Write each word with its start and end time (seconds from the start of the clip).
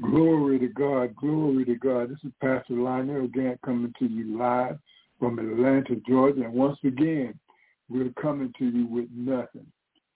Glory 0.00 0.58
to 0.58 0.68
God, 0.68 1.14
glory 1.16 1.64
to 1.66 1.74
God. 1.74 2.10
This 2.10 2.18
is 2.24 2.32
Pastor 2.40 2.74
Lionel 2.74 3.28
Gantt 3.28 3.58
coming 3.62 3.92
to 3.98 4.06
you 4.06 4.38
live 4.38 4.78
from 5.18 5.38
Atlanta, 5.38 5.96
Georgia. 6.08 6.44
And 6.44 6.54
once 6.54 6.78
again, 6.84 7.38
we're 7.90 8.12
coming 8.20 8.52
to 8.58 8.64
you 8.64 8.86
with 8.86 9.08
nothing 9.14 9.66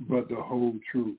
but 0.00 0.28
the 0.28 0.36
whole 0.36 0.74
truth. 0.90 1.18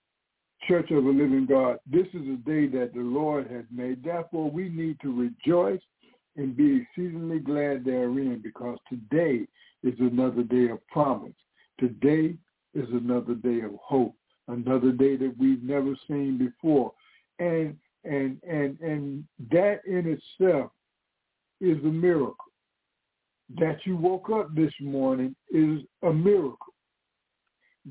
Church 0.68 0.90
of 0.90 1.04
the 1.04 1.10
Living 1.10 1.46
God, 1.48 1.78
this 1.86 2.08
is 2.08 2.28
a 2.28 2.38
day 2.38 2.66
that 2.68 2.92
the 2.96 3.02
Lord 3.02 3.52
has 3.52 3.66
made. 3.72 4.04
Therefore, 4.04 4.50
we 4.50 4.70
need 4.70 4.98
to 5.02 5.14
rejoice 5.14 5.82
and 6.36 6.58
be 6.58 6.82
exceedingly 6.82 7.40
glad 7.40 7.86
therein 7.86 8.42
because 8.42 8.80
today 8.90 9.46
is 9.84 9.94
another 10.00 10.44
day 10.44 10.70
of 10.70 10.86
promise. 10.88 11.36
Today 11.80 12.36
is 12.74 12.88
another 12.90 13.36
day 13.36 13.62
of 13.62 13.76
hope, 13.80 14.16
another 14.48 14.92
day 14.92 15.18
that 15.18 15.36
we've 15.38 15.62
never 15.62 15.96
seen 16.08 16.40
before. 16.40 16.94
And 17.38 17.78
and 18.06 18.42
and 18.44 18.80
and 18.80 19.24
that 19.52 19.82
in 19.86 20.18
itself 20.40 20.72
is 21.62 21.78
a 21.84 21.88
miracle. 21.88 22.36
That 23.60 23.78
you 23.86 23.96
woke 23.96 24.30
up 24.30 24.56
this 24.56 24.74
morning 24.80 25.36
is 25.52 25.82
a 26.04 26.12
miracle. 26.12 26.74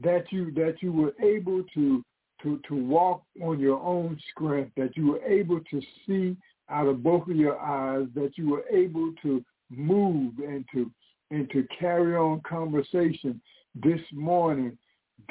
That 0.03 0.25
you 0.31 0.51
that 0.53 0.77
you 0.81 0.92
were 0.92 1.15
able 1.23 1.62
to 1.75 2.05
to 2.42 2.61
to 2.69 2.75
walk 2.75 3.23
on 3.42 3.59
your 3.61 3.81
own 3.81 4.19
strength, 4.31 4.73
that 4.77 4.97
you 4.97 5.12
were 5.12 5.25
able 5.25 5.61
to 5.70 5.81
see 6.07 6.37
out 6.70 6.87
of 6.87 7.03
both 7.03 7.29
of 7.29 7.37
your 7.37 7.59
eyes, 7.61 8.07
that 8.15 8.33
you 8.37 8.48
were 8.51 8.65
able 8.70 9.12
to 9.23 9.45
move 9.70 10.33
and 10.39 10.65
to 10.73 10.91
and 11.31 11.51
to 11.51 11.67
carry 11.79 12.17
on 12.17 12.41
conversation 12.41 13.41
this 13.75 14.01
morning, 14.12 14.77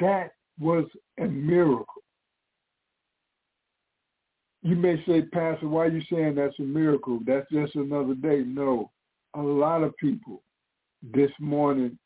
that 0.00 0.32
was 0.60 0.84
a 1.18 1.24
miracle. 1.24 2.03
You 4.64 4.76
may 4.76 4.96
say, 5.06 5.20
Pastor, 5.20 5.68
why 5.68 5.84
are 5.84 5.90
you 5.90 6.00
saying 6.10 6.36
that's 6.36 6.58
a 6.58 6.62
miracle? 6.62 7.20
That's 7.26 7.46
just 7.50 7.74
another 7.74 8.14
day. 8.14 8.44
No, 8.46 8.90
a 9.34 9.42
lot 9.42 9.82
of 9.82 9.94
people 9.98 10.42
this 11.02 11.30
morning 11.38 11.98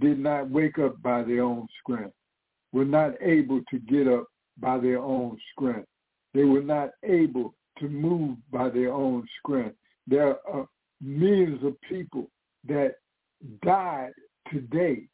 did 0.00 0.18
not 0.18 0.50
wake 0.50 0.80
up 0.80 1.00
by 1.02 1.22
their 1.22 1.44
own 1.44 1.68
strength, 1.80 2.14
were 2.72 2.84
not 2.84 3.12
able 3.22 3.60
to 3.70 3.78
get 3.78 4.08
up 4.08 4.24
by 4.58 4.78
their 4.78 4.98
own 4.98 5.38
strength. 5.52 5.86
They 6.34 6.42
were 6.42 6.62
not 6.62 6.90
able 7.04 7.54
to 7.78 7.88
move 7.88 8.38
by 8.50 8.68
their 8.68 8.92
own 8.92 9.24
strength. 9.38 9.76
There 10.08 10.38
are 10.48 10.66
millions 11.00 11.62
of 11.64 11.80
people 11.82 12.28
that 12.66 12.96
died 13.62 14.10
today, 14.50 15.04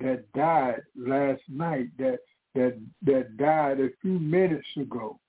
that 0.00 0.24
died 0.32 0.80
last 0.96 1.42
night, 1.48 1.90
that 1.98 2.18
that 2.56 2.76
that 3.02 3.36
died 3.36 3.78
a 3.78 3.88
few 4.02 4.18
minutes 4.18 4.66
ago 4.76 5.20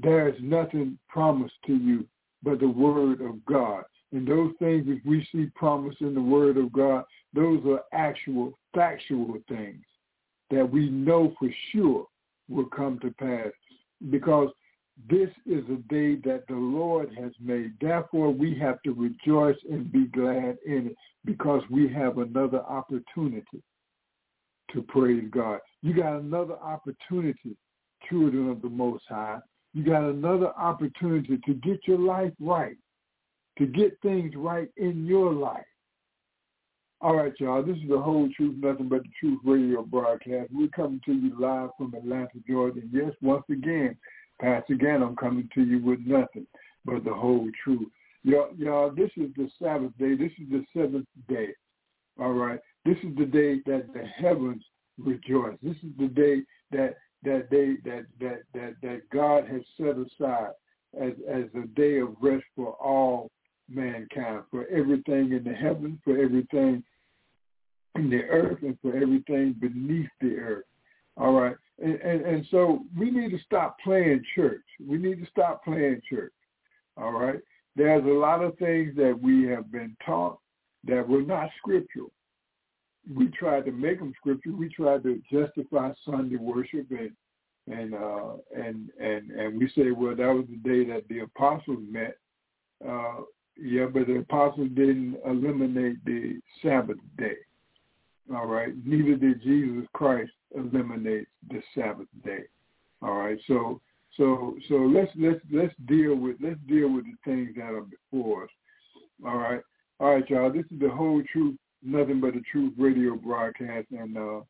there 0.00 0.28
is 0.28 0.36
nothing 0.40 0.98
promised 1.08 1.54
to 1.66 1.74
you 1.74 2.06
but 2.42 2.60
the 2.60 2.68
word 2.68 3.20
of 3.20 3.44
God. 3.46 3.84
And 4.12 4.26
those 4.26 4.52
things 4.58 4.86
that 4.86 5.00
we 5.04 5.26
see 5.32 5.50
promised 5.54 6.00
in 6.00 6.14
the 6.14 6.22
word 6.22 6.56
of 6.56 6.72
God, 6.72 7.04
those 7.34 7.60
are 7.66 7.82
actual, 7.92 8.52
factual 8.74 9.36
things 9.48 9.84
that 10.50 10.70
we 10.70 10.88
know 10.88 11.34
for 11.38 11.48
sure 11.72 12.06
will 12.48 12.66
come 12.66 12.98
to 13.00 13.10
pass 13.18 13.52
because 14.10 14.48
this 15.10 15.28
is 15.46 15.62
a 15.68 15.76
day 15.92 16.16
that 16.24 16.44
the 16.48 16.54
Lord 16.54 17.10
has 17.20 17.32
made. 17.40 17.72
Therefore, 17.80 18.30
we 18.30 18.58
have 18.58 18.82
to 18.82 18.92
rejoice 18.92 19.58
and 19.70 19.92
be 19.92 20.06
glad 20.06 20.56
in 20.66 20.88
it 20.88 20.96
because 21.24 21.62
we 21.70 21.88
have 21.92 22.18
another 22.18 22.62
opportunity 22.62 23.62
to 24.72 24.82
praise 24.82 25.24
God. 25.30 25.60
You 25.82 25.94
got 25.94 26.18
another 26.18 26.56
opportunity, 26.58 27.56
children 28.08 28.50
of 28.50 28.60
the 28.62 28.68
Most 28.68 29.04
High, 29.08 29.38
you 29.74 29.84
got 29.84 30.02
another 30.02 30.52
opportunity 30.56 31.38
to 31.46 31.54
get 31.54 31.80
your 31.86 31.98
life 31.98 32.32
right, 32.40 32.76
to 33.58 33.66
get 33.66 33.98
things 34.02 34.34
right 34.36 34.68
in 34.76 35.06
your 35.06 35.32
life. 35.32 35.64
All 37.00 37.14
right, 37.14 37.32
y'all. 37.38 37.62
This 37.62 37.76
is 37.76 37.88
the 37.88 38.00
whole 38.00 38.28
truth, 38.36 38.56
nothing 38.58 38.88
but 38.88 39.02
the 39.02 39.10
truth 39.20 39.38
radio 39.44 39.82
broadcast. 39.82 40.50
We're 40.52 40.68
coming 40.68 41.00
to 41.04 41.12
you 41.12 41.38
live 41.38 41.70
from 41.78 41.94
Atlanta, 41.94 42.38
Georgia. 42.48 42.80
Yes, 42.90 43.12
once 43.22 43.44
again, 43.50 43.96
Pastor 44.40 44.74
again, 44.74 45.02
I'm 45.02 45.14
coming 45.14 45.48
to 45.54 45.62
you 45.62 45.78
with 45.84 46.00
nothing 46.04 46.46
but 46.84 47.04
the 47.04 47.14
whole 47.14 47.48
truth. 47.62 47.88
Y'all, 48.24 48.50
y'all, 48.56 48.90
this 48.90 49.10
is 49.16 49.30
the 49.36 49.48
Sabbath 49.62 49.92
day. 49.98 50.16
This 50.16 50.32
is 50.40 50.48
the 50.50 50.64
seventh 50.76 51.06
day. 51.28 51.48
All 52.18 52.32
right. 52.32 52.58
This 52.84 52.96
is 53.04 53.16
the 53.16 53.26
day 53.26 53.60
that 53.66 53.92
the 53.92 54.04
heavens 54.04 54.62
rejoice. 54.98 55.56
This 55.62 55.76
is 55.84 55.92
the 55.98 56.08
day 56.08 56.42
that 56.72 56.96
that 57.24 57.48
they 57.50 57.76
that 57.88 58.06
that 58.20 58.42
that 58.54 58.74
that 58.82 59.10
God 59.10 59.46
has 59.48 59.62
set 59.76 59.96
aside 59.96 60.52
as 61.00 61.12
as 61.28 61.44
a 61.54 61.66
day 61.74 61.98
of 61.98 62.14
rest 62.20 62.44
for 62.54 62.72
all 62.74 63.30
mankind, 63.68 64.42
for 64.50 64.66
everything 64.68 65.32
in 65.32 65.42
the 65.44 65.52
heavens, 65.52 65.98
for 66.04 66.16
everything 66.18 66.82
in 67.96 68.10
the 68.10 68.22
earth, 68.24 68.58
and 68.62 68.78
for 68.80 68.96
everything 68.96 69.54
beneath 69.60 70.10
the 70.20 70.36
earth. 70.36 70.64
All 71.16 71.32
right, 71.32 71.56
and, 71.82 71.94
and 71.96 72.20
and 72.22 72.46
so 72.50 72.84
we 72.96 73.10
need 73.10 73.30
to 73.30 73.38
stop 73.44 73.76
playing 73.82 74.22
church. 74.34 74.64
We 74.86 74.98
need 74.98 75.20
to 75.24 75.30
stop 75.30 75.64
playing 75.64 76.00
church. 76.08 76.32
All 76.96 77.12
right, 77.12 77.40
there's 77.74 78.04
a 78.04 78.08
lot 78.08 78.42
of 78.42 78.56
things 78.58 78.94
that 78.96 79.18
we 79.20 79.44
have 79.48 79.70
been 79.72 79.96
taught 80.04 80.38
that 80.84 81.06
were 81.06 81.22
not 81.22 81.50
scriptural 81.58 82.12
we 83.12 83.28
tried 83.28 83.64
to 83.66 83.72
make 83.72 83.98
them 83.98 84.12
scripture. 84.18 84.52
We 84.52 84.68
tried 84.68 85.02
to 85.04 85.20
justify 85.32 85.92
Sunday 86.04 86.36
worship 86.36 86.86
and 86.90 87.10
and 87.66 87.94
uh, 87.94 88.34
and 88.56 88.90
and 89.00 89.30
and 89.30 89.58
we 89.58 89.68
say, 89.76 89.90
well, 89.90 90.16
that 90.16 90.32
was 90.32 90.46
the 90.48 90.56
day 90.56 90.90
that 90.90 91.08
the 91.08 91.20
apostles 91.20 91.78
met. 91.90 92.16
Uh, 92.86 93.22
yeah, 93.56 93.86
but 93.86 94.06
the 94.06 94.18
apostles 94.18 94.68
didn't 94.74 95.16
eliminate 95.26 96.04
the 96.04 96.40
Sabbath 96.62 96.98
day. 97.16 97.36
All 98.34 98.46
right. 98.46 98.72
Neither 98.84 99.16
did 99.16 99.42
Jesus 99.42 99.86
Christ 99.94 100.30
eliminate 100.54 101.26
the 101.50 101.60
Sabbath 101.74 102.08
day. 102.24 102.44
All 103.02 103.14
right. 103.14 103.38
So 103.46 103.80
so 104.16 104.56
so 104.68 104.74
let's 104.74 105.10
let's 105.16 105.40
let's 105.52 105.74
deal 105.86 106.14
with 106.14 106.36
let's 106.40 106.60
deal 106.68 106.92
with 106.92 107.04
the 107.04 107.16
things 107.24 107.54
that 107.56 107.72
are 107.72 107.82
before 107.82 108.44
us. 108.44 108.50
All 109.26 109.36
right. 109.36 109.60
All 110.00 110.14
right, 110.14 110.30
y'all. 110.30 110.52
This 110.52 110.66
is 110.70 110.78
the 110.80 110.90
whole 110.90 111.22
truth 111.32 111.56
nothing 111.82 112.20
but 112.20 112.36
a 112.36 112.40
truth 112.52 112.72
radio 112.78 113.14
broadcast. 113.16 113.88
And 113.90 114.16
uh, 114.16 114.40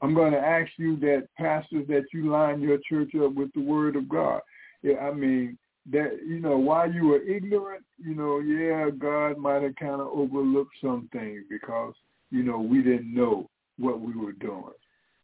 I'm 0.00 0.14
going 0.14 0.32
to 0.32 0.38
ask 0.38 0.70
you 0.76 0.96
that 1.00 1.28
pastors 1.36 1.86
that 1.88 2.04
you 2.12 2.30
line 2.30 2.60
your 2.60 2.78
church 2.88 3.12
up 3.14 3.34
with 3.34 3.52
the 3.54 3.60
word 3.60 3.96
of 3.96 4.08
God. 4.08 4.40
Yeah, 4.82 4.96
I 4.96 5.12
mean 5.12 5.58
that 5.90 6.20
you 6.26 6.38
know 6.40 6.56
while 6.56 6.92
you 6.92 7.06
were 7.06 7.22
ignorant, 7.22 7.84
you 7.98 8.14
know, 8.14 8.40
yeah, 8.40 8.90
God 8.90 9.38
might 9.38 9.62
have 9.62 9.76
kind 9.76 10.00
of 10.00 10.08
overlooked 10.08 10.74
some 10.80 11.08
things 11.12 11.42
because 11.50 11.94
you 12.30 12.42
know 12.42 12.60
we 12.60 12.82
didn't 12.82 13.14
know 13.14 13.48
what 13.78 14.00
we 14.00 14.14
were 14.14 14.32
doing. 14.32 14.72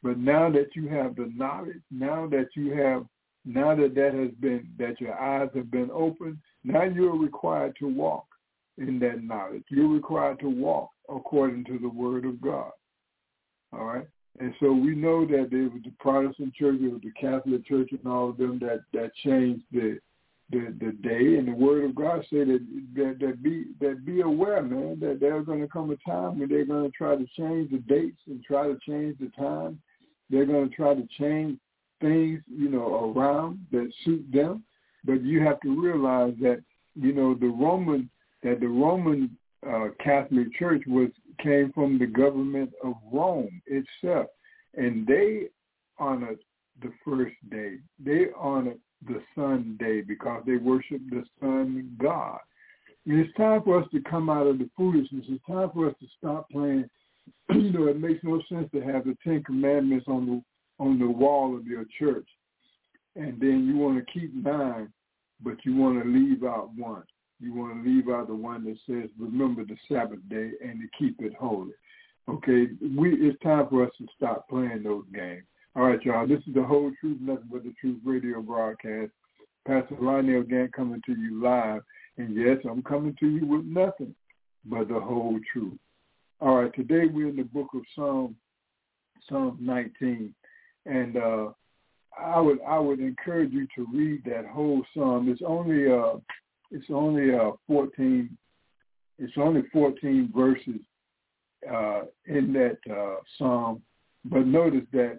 But 0.02 0.18
now 0.18 0.50
that 0.50 0.74
you 0.74 0.88
have 0.88 1.16
the 1.16 1.30
knowledge, 1.34 1.80
now 1.90 2.28
that 2.28 2.48
you 2.54 2.72
have, 2.72 3.04
now 3.44 3.74
that 3.74 3.94
that 3.96 4.14
has 4.14 4.30
been, 4.40 4.68
that 4.78 5.00
your 5.00 5.18
eyes 5.18 5.48
have 5.54 5.70
been 5.70 5.90
opened, 5.92 6.38
now 6.62 6.84
you're 6.84 7.16
required 7.16 7.74
to 7.80 7.88
walk 7.88 8.26
in 8.78 8.98
that 9.00 9.22
knowledge. 9.22 9.64
You're 9.68 9.88
required 9.88 10.40
to 10.40 10.48
walk 10.48 10.90
according 11.08 11.64
to 11.64 11.78
the 11.78 11.88
word 11.88 12.24
of 12.24 12.40
God. 12.40 12.72
All 13.72 13.84
right? 13.84 14.06
And 14.40 14.54
so 14.60 14.72
we 14.72 14.94
know 14.94 15.26
that 15.26 15.48
there 15.50 15.64
was 15.64 15.82
the 15.84 15.92
Protestant 15.98 16.54
church, 16.54 16.78
there 16.80 16.90
was 16.90 17.02
the 17.02 17.10
Catholic 17.12 17.66
church 17.66 17.90
and 17.90 18.06
all 18.06 18.30
of 18.30 18.36
them 18.36 18.58
that, 18.60 18.82
that 18.92 19.14
changed 19.24 19.64
the, 19.72 19.98
the 20.50 20.74
the 20.80 20.92
day 21.02 21.36
and 21.36 21.48
the 21.48 21.52
word 21.52 21.84
of 21.84 21.94
God 21.94 22.24
said 22.30 22.48
that 22.48 22.66
that, 22.94 23.16
that 23.20 23.42
be 23.42 23.66
that 23.80 24.06
be 24.06 24.22
aware, 24.22 24.62
man, 24.62 24.98
that 25.00 25.18
there's 25.20 25.44
gonna 25.44 25.68
come 25.68 25.90
a 25.90 25.96
time 26.08 26.38
when 26.38 26.48
they're 26.48 26.64
gonna 26.64 26.88
try 26.90 27.16
to 27.16 27.26
change 27.36 27.70
the 27.70 27.78
dates 27.78 28.20
and 28.26 28.42
try 28.44 28.66
to 28.66 28.78
change 28.86 29.18
the 29.18 29.30
time. 29.36 29.80
They're 30.30 30.46
gonna 30.46 30.68
try 30.68 30.94
to 30.94 31.06
change 31.18 31.58
things, 32.00 32.40
you 32.46 32.70
know, 32.70 33.12
around 33.14 33.66
that 33.72 33.90
suit 34.04 34.24
them. 34.32 34.62
But 35.04 35.22
you 35.22 35.42
have 35.42 35.60
to 35.60 35.80
realize 35.80 36.34
that, 36.40 36.62
you 36.94 37.12
know, 37.12 37.34
the 37.34 37.48
Roman 37.48 38.08
that 38.42 38.60
the 38.60 38.68
Roman 38.68 39.36
uh, 39.66 39.88
Catholic 40.02 40.54
Church 40.58 40.82
was 40.86 41.08
came 41.42 41.72
from 41.72 41.98
the 41.98 42.06
government 42.06 42.72
of 42.82 42.94
Rome 43.12 43.62
itself. 43.66 44.26
and 44.74 45.06
they 45.06 45.48
honored 45.98 46.38
the 46.82 46.92
first 47.04 47.34
day. 47.50 47.76
They 48.04 48.26
honored 48.36 48.78
the 49.06 49.20
sun 49.34 49.76
day 49.78 50.00
because 50.00 50.42
they 50.46 50.56
worship 50.56 51.00
the 51.10 51.24
sun 51.40 51.96
god. 52.00 52.38
And 53.06 53.18
it's 53.20 53.34
time 53.36 53.62
for 53.62 53.80
us 53.80 53.88
to 53.92 54.00
come 54.02 54.28
out 54.28 54.46
of 54.46 54.58
the 54.58 54.68
foolishness. 54.76 55.24
It's 55.28 55.44
time 55.46 55.70
for 55.72 55.88
us 55.88 55.94
to 56.00 56.06
stop 56.18 56.50
playing. 56.50 56.88
you 57.50 57.72
know, 57.72 57.86
it 57.86 58.00
makes 58.00 58.22
no 58.22 58.42
sense 58.48 58.68
to 58.72 58.80
have 58.80 59.04
the 59.04 59.16
Ten 59.24 59.42
Commandments 59.44 60.06
on 60.08 60.26
the 60.26 60.42
on 60.82 60.98
the 60.98 61.08
wall 61.08 61.56
of 61.56 61.66
your 61.66 61.84
church, 61.98 62.28
and 63.16 63.40
then 63.40 63.66
you 63.66 63.76
want 63.76 63.98
to 63.98 64.12
keep 64.12 64.32
nine, 64.32 64.92
but 65.42 65.56
you 65.64 65.74
want 65.74 66.00
to 66.00 66.08
leave 66.08 66.44
out 66.44 66.70
one. 66.76 67.02
You 67.40 67.54
want 67.54 67.82
to 67.82 67.88
leave 67.88 68.08
out 68.08 68.26
the 68.26 68.34
one 68.34 68.64
that 68.64 68.78
says, 68.86 69.10
"Remember 69.18 69.64
the 69.64 69.76
Sabbath 69.88 70.20
day 70.28 70.52
and 70.62 70.80
to 70.80 70.88
keep 70.98 71.20
it 71.20 71.34
holy." 71.34 71.72
Okay, 72.28 72.68
we 72.96 73.14
it's 73.14 73.40
time 73.42 73.68
for 73.68 73.86
us 73.86 73.92
to 73.98 74.06
stop 74.16 74.48
playing 74.48 74.82
those 74.82 75.04
games. 75.14 75.44
All 75.76 75.84
right, 75.84 76.02
y'all. 76.04 76.26
This 76.26 76.42
is 76.46 76.54
the 76.54 76.62
whole 76.62 76.92
truth, 77.00 77.18
nothing 77.20 77.48
but 77.50 77.64
the 77.64 77.72
truth 77.80 78.00
radio 78.04 78.42
broadcast. 78.42 79.12
Pastor 79.66 79.96
Lionel 80.00 80.42
Gantt 80.42 80.72
coming 80.72 81.02
to 81.06 81.12
you 81.12 81.42
live. 81.42 81.82
And 82.16 82.34
yes, 82.34 82.58
I'm 82.68 82.82
coming 82.82 83.14
to 83.20 83.28
you 83.28 83.46
with 83.46 83.64
nothing 83.64 84.14
but 84.64 84.88
the 84.88 84.98
whole 84.98 85.38
truth. 85.52 85.78
All 86.40 86.56
right, 86.56 86.74
today 86.74 87.06
we're 87.06 87.28
in 87.28 87.36
the 87.36 87.44
book 87.44 87.68
of 87.74 87.82
Psalm, 87.94 88.34
Psalm 89.28 89.58
19, 89.60 90.34
and 90.86 91.16
uh, 91.16 91.48
I 92.18 92.40
would 92.40 92.58
I 92.66 92.78
would 92.78 93.00
encourage 93.00 93.52
you 93.52 93.66
to 93.76 93.86
read 93.92 94.24
that 94.24 94.46
whole 94.46 94.82
psalm. 94.94 95.28
It's 95.28 95.42
only 95.46 95.90
uh, 95.90 96.16
it's 96.70 96.86
only 96.90 97.34
uh, 97.34 97.52
14, 97.66 98.36
it's 99.18 99.32
only 99.36 99.62
14 99.72 100.32
verses 100.34 100.80
uh, 101.70 102.02
in 102.26 102.52
that 102.52 102.78
uh, 102.90 103.16
psalm, 103.36 103.82
but 104.24 104.46
notice 104.46 104.86
that 104.92 105.18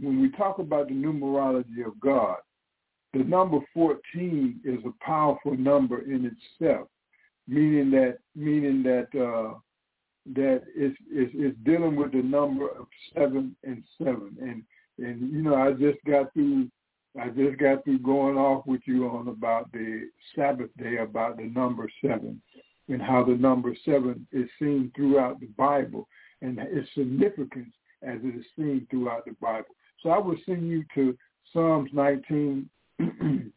when 0.00 0.20
we 0.20 0.30
talk 0.30 0.58
about 0.58 0.88
the 0.88 0.94
numerology 0.94 1.84
of 1.84 1.98
God, 2.00 2.36
the 3.12 3.24
number 3.24 3.58
14 3.74 4.60
is 4.64 4.78
a 4.84 5.04
powerful 5.04 5.56
number 5.56 6.02
in 6.02 6.26
itself, 6.60 6.88
meaning 7.48 7.90
that 7.90 8.18
meaning 8.36 8.82
that 8.84 9.08
uh, 9.20 9.58
that 10.34 10.62
it's, 10.76 10.96
it's, 11.10 11.32
it's 11.34 11.56
dealing 11.64 11.96
with 11.96 12.12
the 12.12 12.22
number 12.22 12.68
of 12.68 12.86
seven 13.14 13.56
and 13.64 13.82
seven. 13.98 14.36
And 14.40 14.62
and 15.04 15.32
you 15.32 15.42
know, 15.42 15.56
I 15.56 15.72
just 15.72 15.98
got 16.06 16.32
through 16.34 16.68
I 17.18 17.28
just 17.28 17.58
got 17.58 17.84
through 17.84 18.00
going 18.00 18.36
off 18.36 18.66
with 18.66 18.82
you 18.84 19.08
on 19.08 19.28
about 19.28 19.72
the 19.72 20.08
Sabbath 20.36 20.70
day, 20.78 20.98
about 20.98 21.38
the 21.38 21.44
number 21.44 21.88
seven, 22.00 22.40
and 22.88 23.02
how 23.02 23.24
the 23.24 23.34
number 23.34 23.74
seven 23.84 24.26
is 24.32 24.48
seen 24.58 24.92
throughout 24.94 25.40
the 25.40 25.46
Bible 25.46 26.06
and 26.40 26.58
its 26.58 26.88
significance 26.94 27.72
as 28.02 28.18
it 28.22 28.36
is 28.36 28.44
seen 28.56 28.86
throughout 28.90 29.24
the 29.24 29.34
Bible. 29.40 29.74
So 30.02 30.10
I 30.10 30.18
will 30.18 30.36
send 30.46 30.68
you 30.68 30.84
to 30.94 31.16
Psalms 31.52 31.90
19, 31.92 32.70
and 32.98 33.52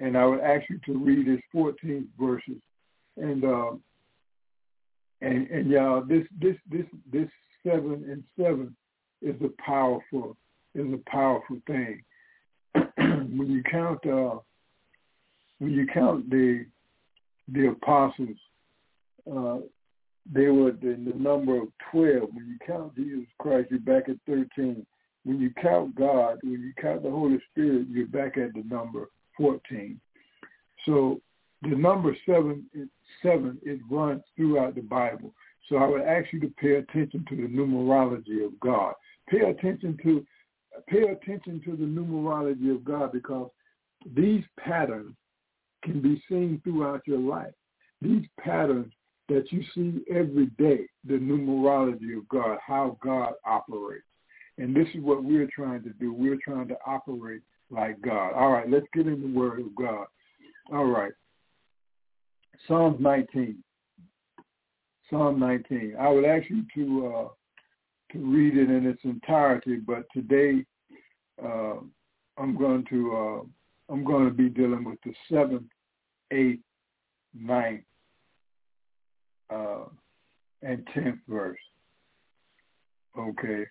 and 0.00 0.18
I 0.18 0.26
would 0.26 0.40
ask 0.40 0.68
you 0.68 0.80
to 0.86 0.98
read 0.98 1.26
his 1.26 1.40
14 1.52 2.08
verses, 2.18 2.60
and 3.16 3.44
um, 3.44 3.80
and 5.20 5.48
and 5.48 5.70
y'all, 5.70 6.02
this 6.02 6.26
this 6.40 6.56
this 6.70 6.86
this 7.12 7.28
seven 7.64 8.04
and 8.10 8.24
seven 8.36 8.74
is 9.22 9.36
a 9.42 9.62
powerful 9.62 10.36
is 10.74 10.92
a 10.92 11.10
powerful 11.10 11.58
thing. 11.66 12.02
when 12.96 13.48
you 13.50 13.62
count 13.70 14.04
uh, 14.06 14.38
when 15.58 15.72
you 15.72 15.86
count 15.92 16.28
the 16.30 16.66
the 17.48 17.68
apostles, 17.68 18.36
uh, 19.30 19.58
they 20.32 20.48
were 20.48 20.70
in 20.70 21.04
the 21.04 21.18
number 21.18 21.60
of 21.60 21.68
12. 21.90 22.28
When 22.32 22.46
you 22.46 22.58
count 22.66 22.94
Jesus 22.94 23.26
Christ, 23.38 23.68
you're 23.70 23.80
back 23.80 24.08
at 24.08 24.16
13. 24.26 24.86
When 25.24 25.40
you 25.40 25.50
count 25.60 25.94
God, 25.94 26.38
when 26.42 26.62
you 26.62 26.72
count 26.80 27.02
the 27.02 27.10
Holy 27.10 27.38
Spirit, 27.50 27.86
you're 27.90 28.06
back 28.06 28.38
at 28.38 28.54
the 28.54 28.62
number 28.68 29.08
14. 29.36 30.00
So 30.86 31.20
the 31.62 31.76
number 31.76 32.16
seven, 32.26 32.66
seven, 33.22 33.58
it 33.62 33.80
runs 33.90 34.22
throughout 34.36 34.74
the 34.74 34.80
Bible. 34.80 35.32
So 35.68 35.76
I 35.76 35.86
would 35.86 36.02
ask 36.02 36.32
you 36.32 36.40
to 36.40 36.52
pay 36.60 36.74
attention 36.74 37.24
to 37.28 37.36
the 37.36 37.48
numerology 37.48 38.44
of 38.44 38.58
God. 38.60 38.94
Pay 39.28 39.40
attention 39.40 39.96
to 40.02 40.26
pay 40.88 41.02
attention 41.02 41.60
to 41.64 41.76
the 41.76 41.84
numerology 41.84 42.74
of 42.74 42.84
God 42.84 43.12
because 43.12 43.50
these 44.14 44.44
patterns 44.58 45.14
can 45.84 46.00
be 46.00 46.22
seen 46.28 46.60
throughout 46.64 47.02
your 47.06 47.18
life. 47.18 47.52
These 48.00 48.24
patterns 48.40 48.92
that 49.28 49.50
you 49.52 49.62
see 49.74 50.02
every 50.10 50.46
day, 50.58 50.86
the 51.06 51.14
numerology 51.14 52.16
of 52.16 52.28
God, 52.28 52.58
how 52.64 52.98
God 53.02 53.34
operates. 53.46 54.04
And 54.58 54.74
this 54.76 54.88
is 54.94 55.02
what 55.02 55.24
we're 55.24 55.48
trying 55.54 55.82
to 55.84 55.90
do. 55.90 56.12
We're 56.12 56.38
trying 56.44 56.68
to 56.68 56.76
operate 56.86 57.42
like 57.70 58.00
God. 58.02 58.32
All 58.34 58.52
right, 58.52 58.68
let's 58.68 58.86
get 58.92 59.06
in 59.06 59.20
the 59.20 59.38
Word 59.38 59.60
of 59.60 59.74
God. 59.74 60.06
All 60.72 60.86
right. 60.86 61.12
Psalm 62.68 62.96
19. 63.00 63.62
Psalm 65.10 65.40
19. 65.40 65.96
I 65.98 66.08
would 66.08 66.24
ask 66.24 66.48
you 66.50 66.64
to 66.74 67.06
uh, 67.06 67.28
to 68.12 68.18
read 68.18 68.56
it 68.56 68.70
in 68.70 68.86
its 68.86 69.02
entirety, 69.04 69.76
but 69.76 70.04
today 70.12 70.64
uh, 71.42 71.76
I'm 72.38 72.56
going 72.56 72.84
to 72.90 73.16
uh, 73.16 73.92
I'm 73.92 74.04
going 74.04 74.26
to 74.26 74.34
be 74.34 74.48
dealing 74.48 74.84
with 74.84 74.98
the 75.04 75.12
seventh, 75.30 75.70
eighth, 76.30 76.62
ninth, 77.34 77.84
uh, 79.52 79.84
and 80.62 80.86
tenth 80.94 81.18
verse. 81.28 81.58
Okay. 83.18 83.64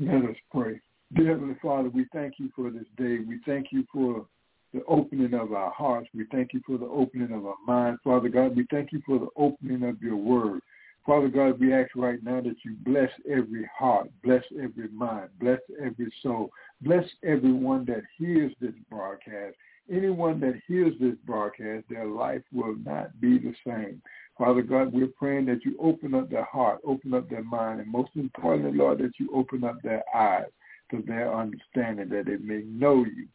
Let 0.00 0.24
us 0.24 0.36
pray. 0.50 0.80
Dear 1.14 1.32
Heavenly 1.32 1.56
Father, 1.60 1.90
we 1.90 2.06
thank 2.12 2.34
you 2.38 2.50
for 2.56 2.70
this 2.70 2.86
day. 2.96 3.18
We 3.18 3.40
thank 3.44 3.66
you 3.70 3.84
for 3.92 4.26
the 4.72 4.84
opening 4.86 5.34
of 5.34 5.52
our 5.52 5.70
hearts. 5.70 6.08
We 6.14 6.24
thank 6.32 6.52
you 6.52 6.60
for 6.66 6.78
the 6.78 6.86
opening 6.86 7.32
of 7.32 7.46
our 7.46 7.56
minds. 7.66 8.00
Father 8.02 8.28
God, 8.28 8.56
we 8.56 8.66
thank 8.70 8.92
you 8.92 9.02
for 9.04 9.18
the 9.18 9.28
opening 9.36 9.88
of 9.88 10.00
your 10.02 10.16
word. 10.16 10.60
Father 11.04 11.28
God, 11.28 11.58
we 11.58 11.72
ask 11.74 11.90
right 11.96 12.22
now 12.22 12.40
that 12.40 12.56
you 12.64 12.76
bless 12.84 13.10
every 13.28 13.68
heart, 13.76 14.08
bless 14.22 14.44
every 14.52 14.88
mind, 14.88 15.30
bless 15.40 15.58
every 15.84 16.12
soul, 16.22 16.50
bless 16.80 17.04
everyone 17.24 17.84
that 17.86 18.02
hears 18.16 18.52
this 18.60 18.74
broadcast. 18.88 19.56
Anyone 19.90 20.38
that 20.40 20.62
hears 20.68 20.94
this 21.00 21.16
broadcast, 21.26 21.86
their 21.90 22.06
life 22.06 22.42
will 22.52 22.76
not 22.84 23.20
be 23.20 23.36
the 23.38 23.52
same. 23.66 24.00
Father 24.38 24.62
God, 24.62 24.92
we're 24.92 25.08
praying 25.08 25.46
that 25.46 25.64
you 25.64 25.76
open 25.80 26.14
up 26.14 26.30
their 26.30 26.44
heart, 26.44 26.78
open 26.84 27.14
up 27.14 27.28
their 27.28 27.42
mind, 27.42 27.80
and 27.80 27.90
most 27.90 28.10
importantly, 28.14 28.78
Lord, 28.78 28.98
that 28.98 29.18
you 29.18 29.28
open 29.34 29.64
up 29.64 29.82
their 29.82 30.04
eyes 30.14 30.46
to 30.92 31.02
their 31.04 31.34
understanding, 31.34 32.08
that 32.10 32.26
they 32.26 32.36
may 32.36 32.62
know 32.62 33.04
you. 33.04 33.26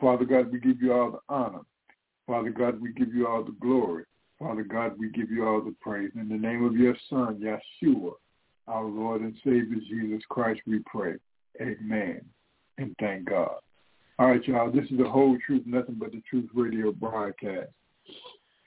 Father 0.00 0.24
God, 0.24 0.52
we 0.52 0.60
give 0.60 0.80
you 0.80 0.92
all 0.92 1.10
the 1.12 1.18
honor. 1.28 1.60
Father 2.26 2.50
God, 2.50 2.80
we 2.80 2.92
give 2.92 3.12
you 3.12 3.26
all 3.26 3.42
the 3.42 3.56
glory. 3.60 4.04
Father 4.38 4.62
God, 4.62 4.98
we 4.98 5.10
give 5.10 5.30
you 5.30 5.46
all 5.46 5.60
the 5.60 5.74
praise. 5.80 6.10
In 6.14 6.28
the 6.28 6.36
name 6.36 6.64
of 6.64 6.76
your 6.76 6.94
Son, 7.10 7.42
Yeshua, 7.42 8.12
our 8.68 8.84
Lord 8.84 9.22
and 9.22 9.34
Savior 9.44 9.78
Jesus 9.88 10.22
Christ, 10.28 10.60
we 10.66 10.80
pray. 10.86 11.14
Amen. 11.60 12.20
And 12.76 12.94
thank 13.00 13.28
God. 13.28 13.56
All 14.18 14.28
right, 14.28 14.44
y'all. 14.46 14.70
This 14.70 14.84
is 14.90 14.98
the 14.98 15.08
whole 15.08 15.36
truth, 15.44 15.62
nothing 15.66 15.96
but 15.98 16.12
the 16.12 16.22
truth 16.28 16.48
radio 16.54 16.92
broadcast. 16.92 17.70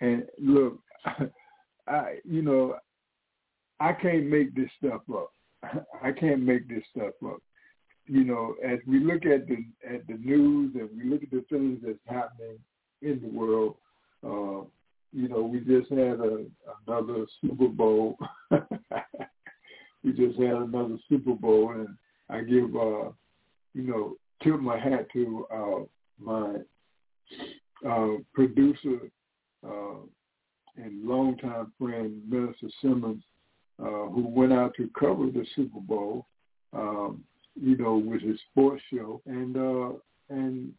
And 0.02 0.24
look, 0.40 0.80
I 1.88 2.16
you 2.26 2.42
know, 2.42 2.76
I 3.80 3.94
can't 3.94 4.28
make 4.28 4.56
this 4.56 4.70
stuff 4.78 5.02
up. 5.14 5.32
I 6.04 6.12
can't 6.12 6.42
make 6.42 6.68
this 6.68 6.84
stuff 6.96 7.14
up. 7.26 7.42
You 8.12 8.26
know, 8.26 8.56
as 8.62 8.80
we 8.86 9.00
look 9.00 9.26
at 9.26 9.48
the 9.48 9.64
at 9.90 10.06
the 10.06 10.16
news 10.16 10.76
and 10.76 10.90
we 10.98 11.10
look 11.10 11.24
at 11.24 11.32
the 11.32 11.46
things 11.50 11.80
that's 11.82 11.98
happening 12.06 12.60
in 13.02 13.22
the 13.22 13.30
world, 13.30 13.76
uh, 14.22 14.68
you 15.14 15.30
know, 15.30 15.44
we 15.44 15.60
just 15.60 15.90
had 15.90 16.20
a, 16.20 16.46
another 16.86 17.26
Super 17.40 17.70
Bowl. 17.70 18.18
we 20.04 20.12
just 20.12 20.38
had 20.38 20.56
another 20.56 20.98
Super 21.08 21.36
Bowl, 21.36 21.72
and 21.72 21.88
I 22.30 22.42
give, 22.42 22.76
uh, 22.76 23.12
you 23.74 23.84
know, 23.84 24.16
tip 24.44 24.60
my 24.60 24.78
hat 24.78 25.08
to 25.14 25.48
uh, 25.50 25.80
my 26.20 26.56
uh, 27.90 28.18
producer 28.34 29.10
uh, 29.66 30.02
and 30.76 31.06
longtime 31.06 31.72
friend, 31.80 32.22
Minister 32.28 32.68
Simmons, 32.82 33.24
uh, 33.82 34.10
who 34.10 34.28
went 34.28 34.52
out 34.52 34.74
to 34.76 34.90
cover 35.00 35.28
the 35.28 35.46
Super 35.56 35.80
Bowl, 35.80 36.26
um, 36.74 37.24
you 37.60 37.78
know, 37.78 37.98
with 37.98 38.22
his 38.22 38.40
sports 38.52 38.82
show, 38.94 39.22
and 39.26 39.58
uh, 39.58 39.98
and 40.30 40.72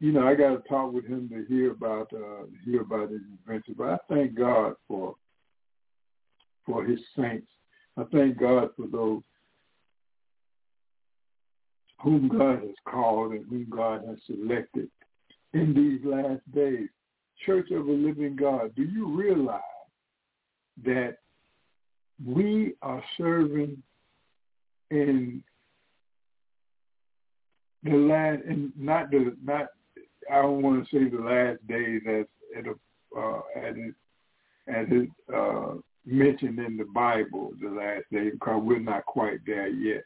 you 0.00 0.12
know, 0.12 0.26
I 0.26 0.34
got 0.34 0.50
to 0.50 0.68
talk 0.68 0.92
with 0.92 1.06
him 1.06 1.28
to 1.30 1.44
hear 1.52 1.72
about 1.72 2.12
uh, 2.12 2.46
hear 2.64 2.82
about 2.82 3.10
his 3.10 3.20
adventure. 3.40 3.72
But 3.76 3.88
I 3.88 3.98
thank 4.08 4.36
God 4.36 4.74
for 4.86 5.14
for 6.68 6.84
His 6.84 7.00
saints. 7.16 7.48
I 7.96 8.04
thank 8.12 8.38
God 8.38 8.68
for 8.76 8.86
those 8.86 9.22
whom 12.00 12.28
God 12.28 12.60
has 12.60 12.76
called 12.88 13.32
and 13.32 13.44
whom 13.48 13.66
God 13.68 14.04
has 14.06 14.18
selected 14.26 14.88
in 15.54 15.74
these 15.74 16.04
last 16.04 16.42
days 16.54 16.88
Church 17.44 17.70
of 17.70 17.86
a 17.86 17.92
Living 17.92 18.36
God, 18.36 18.74
do 18.74 18.82
you 18.82 19.16
realize 19.16 19.60
that 20.84 21.18
we 22.24 22.74
are 22.82 23.02
serving 23.16 23.80
in 24.90 25.42
the 27.82 27.96
last, 27.96 28.42
and 28.46 28.72
not 28.76 29.10
the 29.10 29.36
not. 29.42 29.66
I 30.30 30.42
don't 30.42 30.62
want 30.62 30.86
to 30.86 30.90
say 30.90 31.08
the 31.08 31.22
last 31.22 31.66
days 31.66 32.02
as 32.08 32.26
at 32.56 32.66
a, 32.66 33.18
uh, 33.18 33.40
as 33.56 33.74
it 33.76 33.94
it 34.90 35.10
uh, 35.34 35.74
mentioned 36.04 36.58
in 36.58 36.76
the 36.76 36.86
Bible, 36.94 37.52
the 37.60 37.70
last 37.70 38.04
days, 38.12 38.32
because 38.32 38.62
we're 38.62 38.78
not 38.78 39.04
quite 39.06 39.38
there 39.46 39.68
yet. 39.68 40.04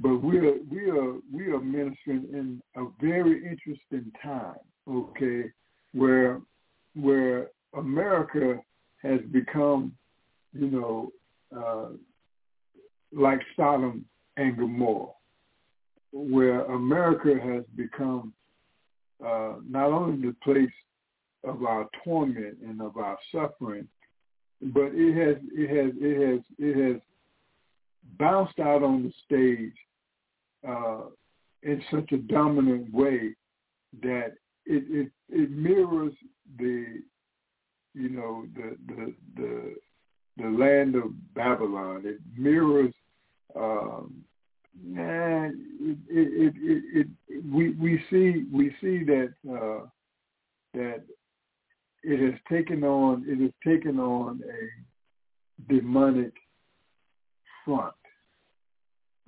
But 0.00 0.22
we 0.22 0.38
are 0.38 0.56
we 0.70 0.90
are 0.90 1.14
we 1.32 1.46
are 1.52 1.60
ministering 1.60 2.26
in 2.32 2.62
a 2.76 2.86
very 3.00 3.44
interesting 3.46 4.10
time, 4.22 4.56
okay, 4.88 5.50
where 5.92 6.40
where 6.94 7.48
America 7.76 8.58
has 9.02 9.20
become, 9.32 9.92
you 10.52 10.70
know, 10.70 11.12
uh, 11.56 11.90
like 13.12 13.40
Sodom 13.56 14.04
and 14.36 14.56
Gomorrah, 14.56 15.12
where 16.14 16.64
America 16.66 17.34
has 17.42 17.64
become 17.74 18.32
uh, 19.24 19.54
not 19.68 19.90
only 19.90 20.28
the 20.28 20.36
place 20.44 20.70
of 21.42 21.64
our 21.64 21.88
torment 22.04 22.58
and 22.62 22.80
of 22.80 22.96
our 22.96 23.18
suffering, 23.32 23.88
but 24.62 24.92
it 24.94 25.14
has 25.16 25.42
it 25.52 25.68
has 25.68 25.92
it 25.96 26.30
has 26.30 26.40
it 26.58 26.92
has 26.92 27.02
bounced 28.18 28.60
out 28.60 28.82
on 28.84 29.02
the 29.02 29.12
stage 29.24 29.74
uh, 30.66 31.06
in 31.64 31.82
such 31.90 32.12
a 32.12 32.18
dominant 32.18 32.92
way 32.94 33.34
that 34.02 34.34
it, 34.66 34.84
it 34.88 35.10
it 35.30 35.50
mirrors 35.50 36.12
the 36.58 37.02
you 37.94 38.08
know 38.08 38.46
the 38.54 38.76
the 38.86 39.14
the 39.36 39.74
the 40.36 40.48
land 40.48 40.94
of 40.94 41.34
Babylon. 41.34 42.02
It 42.04 42.20
mirrors 42.36 42.94
um, 43.56 44.24
and 44.96 45.54
it, 45.80 45.98
it, 46.08 46.54
it, 46.56 47.06
it, 47.28 47.44
we 47.52 47.70
we 47.70 48.02
see 48.10 48.44
we 48.52 48.70
see 48.80 49.04
that 49.04 49.32
uh, 49.48 49.86
that 50.74 51.02
it 52.02 52.20
has 52.20 52.40
taken 52.50 52.84
on 52.84 53.24
it 53.26 53.40
has 53.40 53.52
taken 53.66 53.98
on 53.98 54.40
a 54.42 55.72
demonic 55.72 56.32
front. 57.64 57.94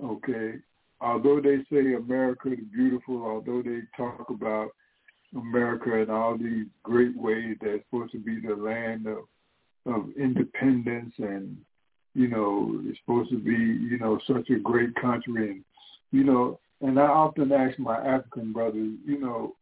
Okay, 0.03 0.55
although 1.01 1.41
they 1.41 1.59
say 1.73 1.95
America 1.95 2.53
is 2.53 2.59
beautiful, 2.75 3.25
although 3.25 3.63
they 3.63 3.81
talk 3.97 4.29
about 4.31 4.71
America 5.35 6.01
and 6.01 6.11
all 6.11 6.37
these 6.37 6.67
great 6.83 7.17
ways 7.17 7.57
that's 7.61 7.83
supposed 7.91 8.13
to 8.13 8.19
be 8.19 8.41
the 8.41 8.55
land 8.55 9.07
of 9.07 9.19
of 9.87 10.11
independence 10.19 11.15
and 11.19 11.57
you 12.17 12.29
know 12.29 12.81
it's 12.85 12.99
supposed 13.01 13.31
to 13.31 13.39
be 13.39 13.53
you 13.53 13.99
know 13.99 14.19
such 14.27 14.49
a 14.51 14.59
great 14.59 14.95
country. 14.97 15.51
And 15.51 15.65
you 16.13 16.25
know 16.25 16.59
and 16.81 16.99
I 16.99 17.07
often 17.07 17.53
ask 17.53 17.79
my 17.79 17.97
African 17.99 18.53
brothers 18.53 18.95
you 19.05 19.21
know 19.21 19.55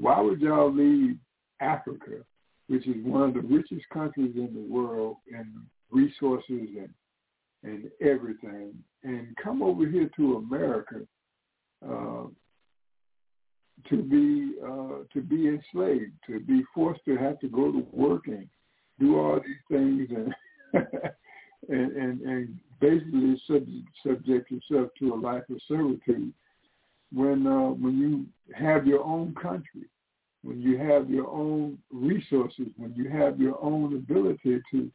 why 0.00 0.20
would 0.20 0.40
y'all 0.40 0.72
leave 0.72 1.16
Africa 1.60 2.24
which 2.68 2.86
is 2.86 2.96
one 3.04 3.22
of 3.22 3.34
the 3.34 3.40
richest 3.40 3.86
countries 3.92 4.34
in 4.36 4.50
the 4.54 4.74
world 4.74 5.16
in 5.30 5.46
resources 5.90 6.68
and 6.78 6.90
and 7.62 7.90
everything 8.02 8.74
and 9.04 9.28
come 9.42 9.62
over 9.62 9.86
here 9.86 10.10
to 10.16 10.36
America 10.36 11.00
uh, 11.86 12.24
to 13.88 14.02
be 14.02 14.54
uh, 14.64 15.04
to 15.12 15.20
be 15.20 15.48
enslaved, 15.48 16.12
to 16.26 16.40
be 16.40 16.62
forced 16.74 17.04
to 17.04 17.16
have 17.16 17.38
to 17.40 17.48
go 17.48 17.70
to 17.70 17.86
work 17.92 18.26
and 18.26 18.48
do 18.98 19.18
all 19.18 19.40
these 19.40 19.56
things 19.70 20.08
and 20.10 20.34
and, 21.74 21.92
and, 21.96 22.20
and 22.22 22.58
basically 22.80 23.40
subject, 23.46 23.88
subject 24.06 24.50
yourself 24.50 24.90
to 24.98 25.14
a 25.14 25.16
life 25.16 25.42
of 25.50 25.58
servitude. 25.68 26.32
When 27.12 27.46
uh, 27.46 27.70
when 27.82 27.98
you 27.98 28.26
have 28.56 28.86
your 28.86 29.04
own 29.04 29.34
country, 29.40 29.88
when 30.42 30.60
you 30.60 30.78
have 30.78 31.08
your 31.08 31.28
own 31.28 31.78
resources, 31.92 32.66
when 32.76 32.92
you 32.94 33.08
have 33.08 33.40
your 33.40 33.62
own 33.62 33.94
ability 33.94 34.60
to 34.72 34.90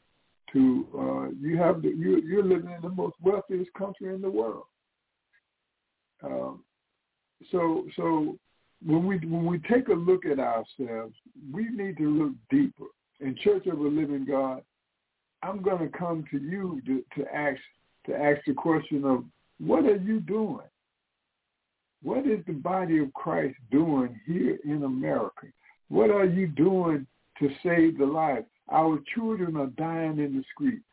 to 0.53 0.87
uh, 0.97 1.29
you 1.39 1.57
have 1.57 1.81
the, 1.81 1.89
you 1.89 2.21
you're 2.21 2.43
living 2.43 2.71
in 2.71 2.81
the 2.81 2.89
most 2.89 3.15
wealthiest 3.21 3.71
country 3.73 4.13
in 4.13 4.21
the 4.21 4.29
world. 4.29 4.65
Um, 6.23 6.63
so 7.51 7.85
so 7.95 8.37
when 8.85 9.05
we 9.05 9.17
when 9.19 9.45
we 9.45 9.59
take 9.59 9.87
a 9.87 9.93
look 9.93 10.25
at 10.25 10.39
ourselves, 10.39 11.15
we 11.53 11.69
need 11.69 11.97
to 11.97 12.09
look 12.09 12.33
deeper. 12.49 12.85
In 13.21 13.35
Church 13.43 13.65
of 13.67 13.79
a 13.79 13.83
Living 13.83 14.25
God, 14.25 14.63
I'm 15.43 15.61
going 15.61 15.79
to 15.79 15.97
come 15.97 16.25
to 16.31 16.37
you 16.37 16.81
to, 16.85 17.03
to 17.17 17.35
ask 17.35 17.59
to 18.05 18.15
ask 18.15 18.41
the 18.45 18.53
question 18.53 19.03
of 19.05 19.23
what 19.59 19.85
are 19.85 19.97
you 19.97 20.19
doing? 20.21 20.65
What 22.01 22.25
is 22.25 22.39
the 22.47 22.53
body 22.53 22.99
of 22.99 23.13
Christ 23.13 23.57
doing 23.71 24.19
here 24.25 24.57
in 24.63 24.83
America? 24.83 25.47
What 25.89 26.09
are 26.09 26.25
you 26.25 26.47
doing 26.47 27.05
to 27.39 27.49
save 27.61 27.97
the 27.97 28.05
life? 28.05 28.45
Our 28.71 28.99
children 29.13 29.57
are 29.57 29.67
dying 29.67 30.19
in 30.19 30.37
the 30.37 30.43
streets. 30.53 30.83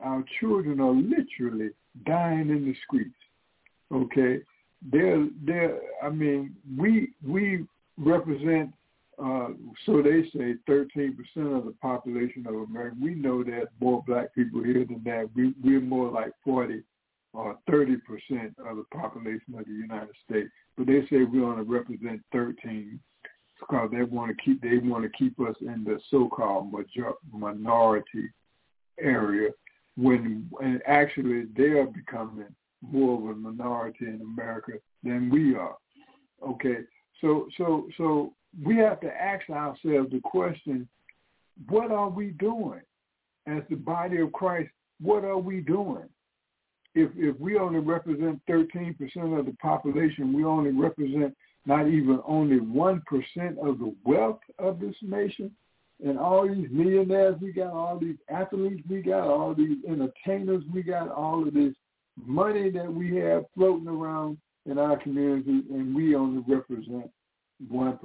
Our 0.00 0.24
children 0.40 0.80
are 0.80 0.92
literally 0.92 1.70
dying 2.04 2.50
in 2.50 2.64
the 2.66 2.74
streets. 2.86 3.14
Okay, 3.92 4.40
they're 4.90 5.28
they're. 5.44 5.78
I 6.02 6.10
mean, 6.10 6.56
we 6.76 7.10
we 7.26 7.66
represent. 7.96 8.72
Uh, 9.22 9.48
so 9.86 10.02
they 10.02 10.22
say 10.34 10.54
13% 10.68 11.14
of 11.56 11.64
the 11.64 11.74
population 11.80 12.46
of 12.46 12.54
America. 12.54 12.96
We 13.00 13.14
know 13.14 13.42
that 13.44 13.68
more 13.80 14.04
black 14.06 14.34
people 14.34 14.62
here 14.62 14.84
than 14.84 15.02
that. 15.04 15.30
We 15.34 15.54
we're 15.62 15.80
more 15.80 16.10
like 16.10 16.32
40 16.44 16.82
or 17.32 17.58
30% 17.68 17.96
of 18.58 18.76
the 18.76 18.84
population 18.92 19.54
of 19.58 19.64
the 19.64 19.72
United 19.72 20.14
States. 20.28 20.50
But 20.76 20.86
they 20.86 21.00
say 21.08 21.24
we 21.24 21.42
only 21.42 21.64
represent 21.64 22.20
13 22.32 22.98
because 23.60 23.90
they 23.90 24.02
want 24.02 24.36
to 24.36 24.44
keep 24.44 24.60
they 24.60 24.78
want 24.78 25.04
to 25.04 25.18
keep 25.18 25.38
us 25.40 25.56
in 25.60 25.84
the 25.84 25.98
so-called 26.10 26.72
major, 26.72 27.12
minority 27.32 28.28
area 29.00 29.50
when 29.96 30.48
and 30.60 30.82
actually 30.86 31.44
they 31.56 31.78
are 31.78 31.86
becoming 31.86 32.54
more 32.82 33.18
of 33.18 33.36
a 33.36 33.38
minority 33.38 34.06
in 34.06 34.20
America 34.20 34.72
than 35.02 35.30
we 35.30 35.54
are. 35.54 35.76
Okay, 36.46 36.78
so 37.20 37.48
so 37.56 37.88
so 37.96 38.34
we 38.64 38.76
have 38.76 39.00
to 39.00 39.08
ask 39.08 39.48
ourselves 39.50 40.10
the 40.10 40.20
question: 40.22 40.88
What 41.68 41.90
are 41.90 42.08
we 42.08 42.30
doing 42.30 42.82
as 43.46 43.62
the 43.68 43.76
body 43.76 44.18
of 44.20 44.32
Christ? 44.32 44.70
What 45.00 45.24
are 45.24 45.38
we 45.38 45.60
doing? 45.60 46.08
If 46.94 47.10
if 47.16 47.38
we 47.38 47.58
only 47.58 47.80
represent 47.80 48.40
13% 48.48 49.38
of 49.38 49.46
the 49.46 49.56
population, 49.60 50.32
we 50.32 50.44
only 50.44 50.70
represent 50.70 51.36
not 51.66 51.88
even 51.88 52.20
only 52.24 52.60
1% 52.60 53.00
of 53.58 53.78
the 53.80 53.94
wealth 54.04 54.38
of 54.58 54.78
this 54.78 54.94
nation, 55.02 55.50
and 56.04 56.18
all 56.18 56.46
these 56.48 56.68
millionaires 56.70 57.34
we 57.40 57.52
got, 57.52 57.72
all 57.72 57.98
these 57.98 58.16
athletes 58.30 58.82
we 58.88 59.02
got, 59.02 59.26
all 59.26 59.52
these 59.52 59.78
entertainers 59.88 60.62
we 60.72 60.82
got, 60.82 61.10
all 61.10 61.46
of 61.46 61.52
this 61.52 61.74
money 62.24 62.70
that 62.70 62.90
we 62.90 63.16
have 63.16 63.44
floating 63.54 63.88
around 63.88 64.38
in 64.64 64.78
our 64.78 64.96
community, 64.96 65.62
and 65.70 65.94
we 65.94 66.14
only 66.14 66.42
represent 66.46 67.10
1% 67.72 67.98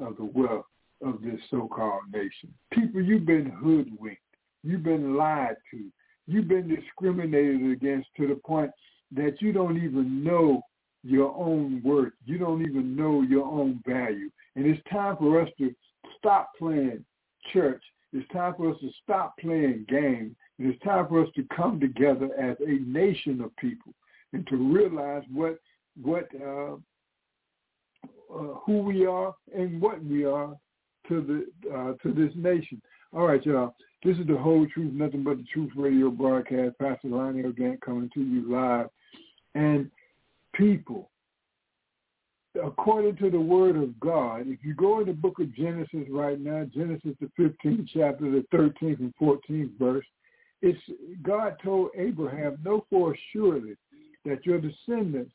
of 0.00 0.16
the 0.16 0.24
wealth 0.24 0.66
of 1.04 1.20
this 1.22 1.40
so-called 1.50 2.02
nation. 2.12 2.52
People, 2.72 3.02
you've 3.02 3.26
been 3.26 3.46
hoodwinked. 3.50 4.20
You've 4.62 4.82
been 4.82 5.16
lied 5.16 5.56
to. 5.70 5.84
You've 6.26 6.48
been 6.48 6.68
discriminated 6.68 7.70
against 7.70 8.08
to 8.16 8.26
the 8.26 8.36
point 8.36 8.70
that 9.14 9.40
you 9.40 9.52
don't 9.52 9.76
even 9.76 10.24
know 10.24 10.62
your 11.02 11.34
own 11.36 11.82
worth. 11.84 12.14
You 12.24 12.38
don't 12.38 12.62
even 12.62 12.96
know 12.96 13.22
your 13.22 13.44
own 13.44 13.82
value. 13.86 14.30
And 14.56 14.66
it's 14.66 14.82
time 14.90 15.16
for 15.18 15.40
us 15.40 15.48
to 15.58 15.74
stop 16.18 16.50
playing 16.58 17.04
church. 17.52 17.82
It's 18.12 18.28
time 18.32 18.54
for 18.56 18.70
us 18.70 18.80
to 18.80 18.90
stop 19.02 19.34
playing 19.38 19.84
games. 19.88 20.34
And 20.58 20.72
it's 20.72 20.82
time 20.82 21.06
for 21.08 21.22
us 21.22 21.28
to 21.36 21.44
come 21.54 21.78
together 21.78 22.30
as 22.40 22.56
a 22.60 22.78
nation 22.88 23.42
of 23.42 23.54
people 23.56 23.92
and 24.32 24.46
to 24.46 24.56
realize 24.56 25.24
what 25.32 25.58
what 26.02 26.28
uh, 26.34 26.76
uh, 28.34 28.58
who 28.64 28.78
we 28.78 29.06
are 29.06 29.34
and 29.56 29.80
what 29.80 30.04
we 30.04 30.24
are 30.24 30.56
to 31.08 31.20
the 31.20 31.72
uh, 31.72 31.92
to 32.02 32.12
this 32.12 32.32
nation. 32.34 32.80
All 33.12 33.26
right, 33.26 33.44
y'all. 33.44 33.74
This 34.02 34.18
is 34.18 34.26
the 34.26 34.36
whole 34.36 34.66
truth, 34.66 34.92
nothing 34.92 35.24
but 35.24 35.38
the 35.38 35.44
truth 35.44 35.70
radio 35.76 36.10
broadcast. 36.10 36.78
Pastor 36.78 37.08
Lionel 37.08 37.52
Gantt 37.52 37.80
coming 37.80 38.10
to 38.12 38.20
you 38.20 38.50
live. 38.50 38.88
And 39.54 39.90
people, 40.54 41.10
according 42.62 43.16
to 43.16 43.30
the 43.30 43.40
word 43.40 43.76
of 43.76 43.98
God, 44.00 44.42
if 44.46 44.58
you 44.62 44.74
go 44.74 45.00
in 45.00 45.06
the 45.06 45.12
book 45.12 45.38
of 45.38 45.54
Genesis 45.54 46.06
right 46.10 46.38
now, 46.38 46.64
Genesis 46.74 47.14
the 47.20 47.30
15th 47.38 47.88
chapter, 47.94 48.30
the 48.30 48.44
13th 48.52 48.98
and 48.98 49.14
14th 49.20 49.78
verse, 49.78 50.04
it's 50.60 50.80
God 51.22 51.56
told 51.62 51.90
Abraham, 51.96 52.58
know 52.64 52.84
for 52.90 53.16
surely 53.32 53.74
that 54.24 54.44
your 54.44 54.60
descendants 54.60 55.32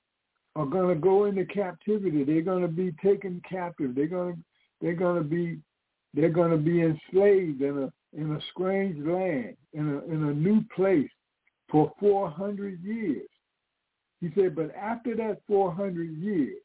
are 0.60 0.66
going 0.66 0.94
to 0.94 1.00
go 1.00 1.24
into 1.24 1.46
captivity. 1.46 2.26
They're 2.26 2.42
going 2.42 2.64
to 2.64 2.68
be 2.68 2.94
taken 3.02 3.42
captive. 3.50 3.96
They're 3.96 4.08
going 4.08 4.36
to 4.36 4.40
they're 4.82 4.94
going 4.94 5.16
to 5.16 5.28
be 5.28 5.58
they're 6.14 6.30
going 6.30 6.52
to 6.52 6.58
be 6.58 6.82
enslaved 6.82 7.62
in 7.62 7.84
a 7.84 7.94
in 8.18 8.36
a 8.36 8.40
strange 8.52 8.98
land, 9.08 9.56
in 9.72 9.88
a 9.88 10.14
in 10.14 10.26
a 10.26 10.34
new 10.34 10.62
place 10.76 11.10
for 11.72 11.94
400 12.00 12.84
years. 12.84 13.30
He 14.20 14.32
said, 14.36 14.54
but 14.54 14.76
after 14.76 15.16
that 15.16 15.40
400 15.48 16.12
years, 16.18 16.62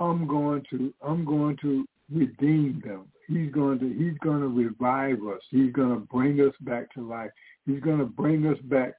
I'm 0.00 0.26
going 0.26 0.64
to 0.70 0.92
I'm 1.06 1.24
going 1.24 1.56
to 1.62 1.86
redeem 2.12 2.82
them. 2.84 3.04
He's 3.28 3.52
going 3.52 3.78
to 3.78 3.88
he's 3.88 4.18
going 4.18 4.40
to 4.40 4.48
revive 4.48 5.18
us. 5.32 5.42
He's 5.50 5.72
going 5.72 5.90
to 5.90 6.00
bring 6.12 6.40
us 6.40 6.54
back 6.62 6.92
to 6.94 7.06
life. 7.06 7.30
He's 7.66 7.80
going 7.80 7.98
to 7.98 8.04
bring 8.04 8.48
us 8.48 8.58
back 8.64 8.94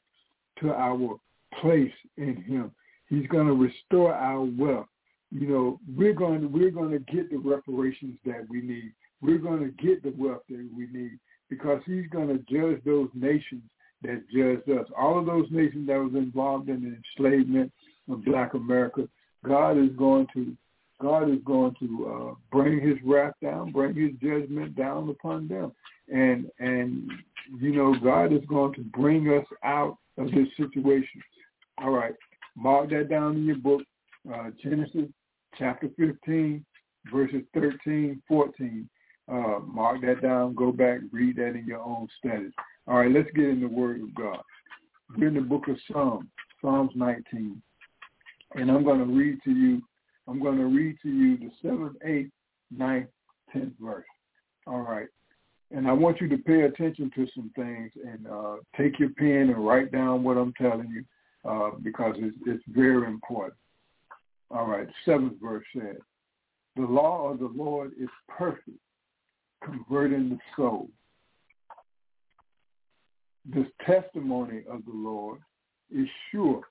to 0.61 0.73
our 0.73 1.17
place 1.59 1.91
in 2.15 2.41
him. 2.43 2.71
He's 3.09 3.27
going 3.27 3.47
to 3.47 3.53
restore 3.53 4.13
our 4.13 4.41
wealth. 4.41 4.87
You 5.31 5.47
know, 5.47 5.79
we're 5.95 6.13
going 6.13 6.41
to 6.41 6.47
we're 6.47 6.71
going 6.71 6.91
to 6.91 6.99
get 6.99 7.29
the 7.29 7.37
reparations 7.37 8.17
that 8.25 8.45
we 8.49 8.61
need. 8.61 8.93
We're 9.21 9.39
going 9.39 9.59
to 9.59 9.83
get 9.83 10.03
the 10.03 10.13
wealth 10.17 10.43
that 10.49 10.69
we 10.75 10.87
need 10.91 11.19
because 11.49 11.81
he's 11.85 12.07
going 12.11 12.27
to 12.27 12.37
judge 12.51 12.83
those 12.85 13.09
nations 13.13 13.63
that 14.03 14.23
judged 14.29 14.69
us. 14.79 14.87
All 14.97 15.17
of 15.17 15.25
those 15.25 15.47
nations 15.49 15.87
that 15.87 15.97
was 15.97 16.13
involved 16.13 16.69
in 16.69 16.81
the 16.81 16.95
enslavement 16.95 17.71
of 18.09 18.23
Black 18.23 18.53
America, 18.53 19.07
God 19.45 19.77
is 19.77 19.89
going 19.97 20.27
to 20.33 20.55
God 21.01 21.29
is 21.29 21.39
going 21.45 21.75
to 21.79 22.07
uh, 22.07 22.35
bring 22.51 22.79
His 22.79 22.97
wrath 23.05 23.33
down, 23.41 23.71
bring 23.71 23.95
His 23.95 24.11
judgment 24.21 24.75
down 24.75 25.09
upon 25.09 25.47
them, 25.47 25.71
and 26.11 26.49
and 26.59 27.11
you 27.59 27.75
know 27.75 27.95
God 28.03 28.33
is 28.33 28.45
going 28.47 28.73
to 28.75 28.81
bring 28.81 29.29
us 29.29 29.45
out 29.63 29.97
of 30.17 30.27
this 30.31 30.47
situation. 30.57 31.21
All 31.79 31.91
right, 31.91 32.15
mark 32.57 32.89
that 32.89 33.09
down 33.09 33.37
in 33.37 33.45
your 33.45 33.57
book, 33.57 33.81
uh, 34.33 34.49
Genesis 34.61 35.09
chapter 35.57 35.89
15, 35.97 36.65
verses 37.11 37.43
13, 37.53 38.21
14. 38.27 38.89
Uh, 39.29 39.59
mark 39.59 40.01
that 40.01 40.21
down. 40.21 40.55
Go 40.55 40.71
back, 40.71 40.99
read 41.11 41.35
that 41.37 41.55
in 41.55 41.65
your 41.67 41.81
own 41.81 42.07
studies. 42.17 42.51
All 42.87 42.99
right, 42.99 43.11
let's 43.11 43.29
get 43.35 43.45
in 43.45 43.61
the 43.61 43.67
Word 43.67 44.01
of 44.01 44.15
God. 44.15 44.41
We're 45.17 45.27
in 45.27 45.35
the 45.35 45.41
book 45.41 45.67
of 45.67 45.77
Psalms, 45.89 46.27
Psalms 46.61 46.91
19, 46.95 47.61
and 48.55 48.71
I'm 48.71 48.83
going 48.83 48.99
to 48.99 49.13
read 49.13 49.39
to 49.43 49.51
you 49.51 49.81
I'm 50.27 50.41
going 50.41 50.57
to 50.57 50.65
read 50.65 50.97
to 51.03 51.09
you 51.09 51.37
the 51.37 51.49
seventh, 51.61 51.95
eighth, 52.05 52.31
ninth, 52.69 53.07
tenth 53.53 53.73
verse. 53.79 54.05
All 54.65 54.81
right. 54.81 55.07
And 55.71 55.87
I 55.87 55.93
want 55.93 56.21
you 56.21 56.27
to 56.29 56.37
pay 56.37 56.61
attention 56.61 57.11
to 57.15 57.27
some 57.33 57.51
things 57.55 57.91
and 58.05 58.27
uh, 58.27 58.55
take 58.77 58.99
your 58.99 59.09
pen 59.17 59.53
and 59.53 59.65
write 59.65 59.91
down 59.91 60.23
what 60.23 60.37
I'm 60.37 60.53
telling 60.53 60.89
you 60.89 61.03
uh, 61.47 61.71
because 61.81 62.15
it's, 62.17 62.37
it's 62.45 62.63
very 62.67 63.07
important. 63.07 63.55
All 64.51 64.67
right. 64.67 64.87
Seventh 65.05 65.41
verse 65.41 65.65
says, 65.75 65.97
the 66.75 66.83
law 66.83 67.31
of 67.31 67.39
the 67.39 67.51
Lord 67.53 67.91
is 67.99 68.09
perfect, 68.27 68.77
converting 69.63 70.29
the 70.29 70.39
soul. 70.55 70.89
The 73.53 73.65
testimony 73.85 74.63
of 74.69 74.85
the 74.85 74.93
Lord 74.93 75.39
is 75.93 76.07
sure, 76.31 76.61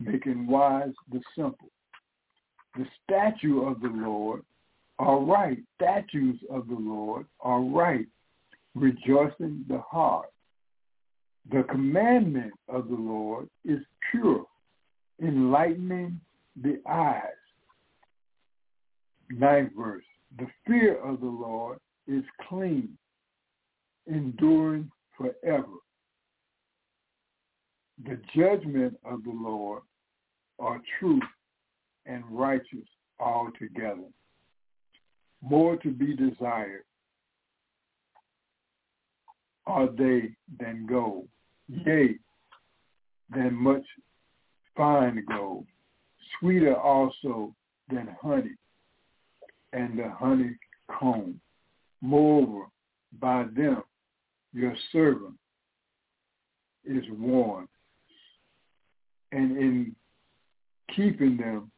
making 0.00 0.46
wise 0.46 0.94
the 1.12 1.20
simple 1.36 1.70
the 2.78 2.86
statue 3.02 3.62
of 3.62 3.80
the 3.80 3.88
Lord 3.88 4.42
are 4.98 5.18
right. 5.18 5.58
Statues 5.74 6.38
of 6.50 6.68
the 6.68 6.76
Lord 6.76 7.26
are 7.40 7.60
right, 7.60 8.06
rejoicing 8.74 9.64
the 9.68 9.78
heart. 9.78 10.30
The 11.50 11.62
commandment 11.64 12.52
of 12.68 12.88
the 12.88 12.96
Lord 12.96 13.48
is 13.64 13.80
pure, 14.10 14.44
enlightening 15.22 16.20
the 16.60 16.80
eyes. 16.88 17.22
Ninth 19.30 19.72
verse. 19.76 20.04
The 20.38 20.46
fear 20.66 20.96
of 21.02 21.20
the 21.20 21.26
Lord 21.26 21.78
is 22.06 22.24
clean, 22.48 22.96
enduring 24.06 24.90
forever. 25.16 25.78
The 28.04 28.20
judgment 28.34 28.98
of 29.04 29.24
the 29.24 29.32
Lord 29.32 29.82
are 30.58 30.80
truth 30.98 31.22
and 32.06 32.24
righteous 32.30 32.86
altogether. 33.18 34.08
More 35.40 35.76
to 35.78 35.90
be 35.90 36.14
desired 36.14 36.84
are 39.68 39.86
they 39.86 40.30
than 40.58 40.86
gold, 40.88 41.28
yea, 41.68 42.16
than 43.34 43.54
much 43.54 43.84
fine 44.76 45.22
gold, 45.28 45.66
sweeter 46.38 46.74
also 46.74 47.54
than 47.90 48.16
honey 48.20 48.56
and 49.72 49.98
the 49.98 50.08
honeycomb. 50.08 51.38
Moreover, 52.00 52.66
by 53.20 53.44
them 53.54 53.82
your 54.54 54.74
servant 54.92 55.34
is 56.84 57.04
warned, 57.10 57.68
and 59.32 59.56
in 59.58 59.96
keeping 60.96 61.36
them 61.36 61.70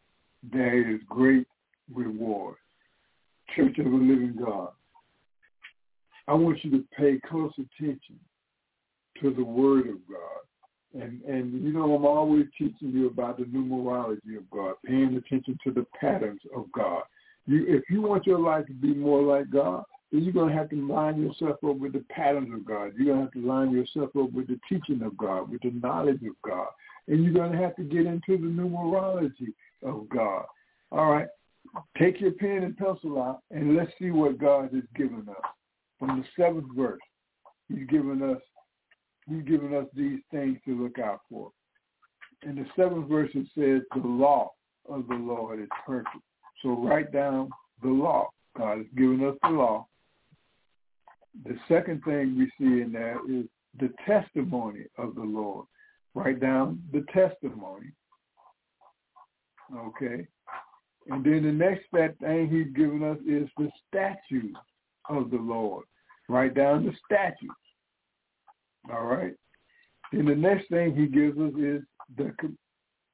there 0.53 0.94
is 0.94 1.00
great 1.09 1.46
reward. 1.92 2.57
Church 3.57 3.79
of 3.79 3.87
the 3.87 3.90
Living 3.90 4.37
God, 4.38 4.70
I 6.31 6.35
want 6.35 6.64
you 6.64 6.71
to 6.71 6.85
pay 6.97 7.19
close 7.29 7.53
attention 7.55 8.21
to 9.21 9.35
the 9.35 9.43
Word 9.43 9.88
of 9.88 9.97
God. 10.09 11.03
And, 11.03 11.21
and 11.23 11.61
you 11.61 11.73
know, 11.73 11.93
I'm 11.93 12.07
always 12.07 12.47
teaching 12.57 12.93
you 12.93 13.09
about 13.09 13.38
the 13.38 13.47
numerology 13.47 14.37
of 14.37 14.49
God, 14.49 14.75
paying 14.87 15.16
attention 15.16 15.59
to 15.64 15.73
the 15.73 15.85
patterns 16.01 16.40
of 16.57 16.71
God. 16.71 17.03
You, 17.47 17.64
if 17.66 17.83
you 17.90 18.01
want 18.03 18.29
your 18.29 18.38
life 18.38 18.64
to 18.66 18.73
be 18.73 18.95
more 18.95 19.23
like 19.23 19.51
God, 19.51 19.83
then 20.12 20.23
you're 20.23 20.33
going 20.33 20.51
to 20.51 20.57
have 20.57 20.71
to 20.71 20.87
line 20.88 21.21
yourself 21.21 21.57
up 21.69 21.77
with 21.77 21.95
the 21.95 22.05
patterns 22.11 22.55
of 22.55 22.64
God. 22.64 22.93
You're 22.97 23.07
going 23.07 23.19
to 23.19 23.25
have 23.25 23.33
to 23.33 23.47
line 23.47 23.73
yourself 23.73 24.11
up 24.16 24.33
with 24.33 24.47
the 24.47 24.61
teaching 24.69 25.03
of 25.03 25.16
God, 25.16 25.51
with 25.51 25.62
the 25.62 25.73
knowledge 25.83 26.23
of 26.23 26.40
God. 26.49 26.69
And 27.09 27.25
you're 27.25 27.35
going 27.35 27.51
to 27.51 27.59
have 27.59 27.75
to 27.75 27.83
get 27.83 28.07
into 28.07 28.38
the 28.38 28.47
numerology 28.47 29.53
of 29.85 30.09
God. 30.09 30.45
All 30.93 31.11
right. 31.11 31.27
Take 31.99 32.21
your 32.21 32.33
pen 32.33 32.62
and 32.62 32.77
pencil 32.77 33.21
out 33.21 33.43
and 33.51 33.77
let's 33.77 33.90
see 33.99 34.12
what 34.12 34.38
God 34.38 34.71
has 34.73 34.85
given 34.95 35.27
us. 35.29 35.51
From 36.01 36.19
the 36.19 36.43
seventh 36.43 36.75
verse, 36.75 36.99
he's 37.69 37.87
given 37.89 38.23
us 38.23 38.41
he's 39.29 39.45
given 39.45 39.75
us 39.75 39.85
these 39.95 40.19
things 40.33 40.59
to 40.65 40.83
look 40.83 40.99
out 40.99 41.21
for. 41.31 41.53
In 42.43 42.57
the 42.57 42.65
seventh 42.75 43.07
verse 43.07 43.31
it 43.35 43.47
says 43.55 43.83
the 43.95 44.09
law 44.09 44.51
of 44.89 45.07
the 45.09 45.15
Lord 45.15 45.61
is 45.61 45.69
perfect. 45.87 46.17
So 46.63 46.71
write 46.71 47.13
down 47.13 47.51
the 47.83 47.91
law. 47.91 48.31
God 48.57 48.79
has 48.79 48.87
given 48.97 49.23
us 49.25 49.37
the 49.43 49.51
law. 49.51 49.87
The 51.45 51.57
second 51.69 52.03
thing 52.05 52.37
we 52.37 52.51
see 52.59 52.81
in 52.81 52.93
there 52.93 53.19
is 53.29 53.45
the 53.79 53.93
testimony 54.07 54.87
of 54.97 55.15
the 55.15 55.23
Lord. 55.23 55.67
Write 56.15 56.41
down 56.41 56.83
the 56.93 57.05
testimony. 57.13 57.93
Okay. 59.77 60.27
And 61.09 61.25
then 61.25 61.43
the 61.43 61.53
next 61.53 61.85
thing 61.93 62.49
he's 62.49 62.75
given 62.75 63.05
us 63.05 63.19
is 63.27 63.49
the 63.57 63.71
statutes 63.89 64.59
of 65.11 65.31
the 65.31 65.37
Lord. 65.37 65.85
Write 66.29 66.55
down 66.55 66.85
the 66.85 66.92
statutes. 67.05 67.53
All 68.90 69.05
right. 69.05 69.35
Then 70.12 70.27
the 70.27 70.35
next 70.35 70.68
thing 70.68 70.94
he 70.94 71.07
gives 71.07 71.38
us 71.38 71.53
is 71.59 71.83
the 72.16 72.33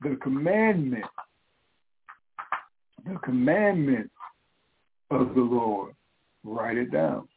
the 0.02 0.16
commandment. 0.22 1.04
The 3.04 3.18
commandment 3.24 4.10
of 5.10 5.34
the 5.34 5.40
Lord. 5.40 5.94
Write 6.44 6.76
it 6.76 6.92
down. 6.92 7.28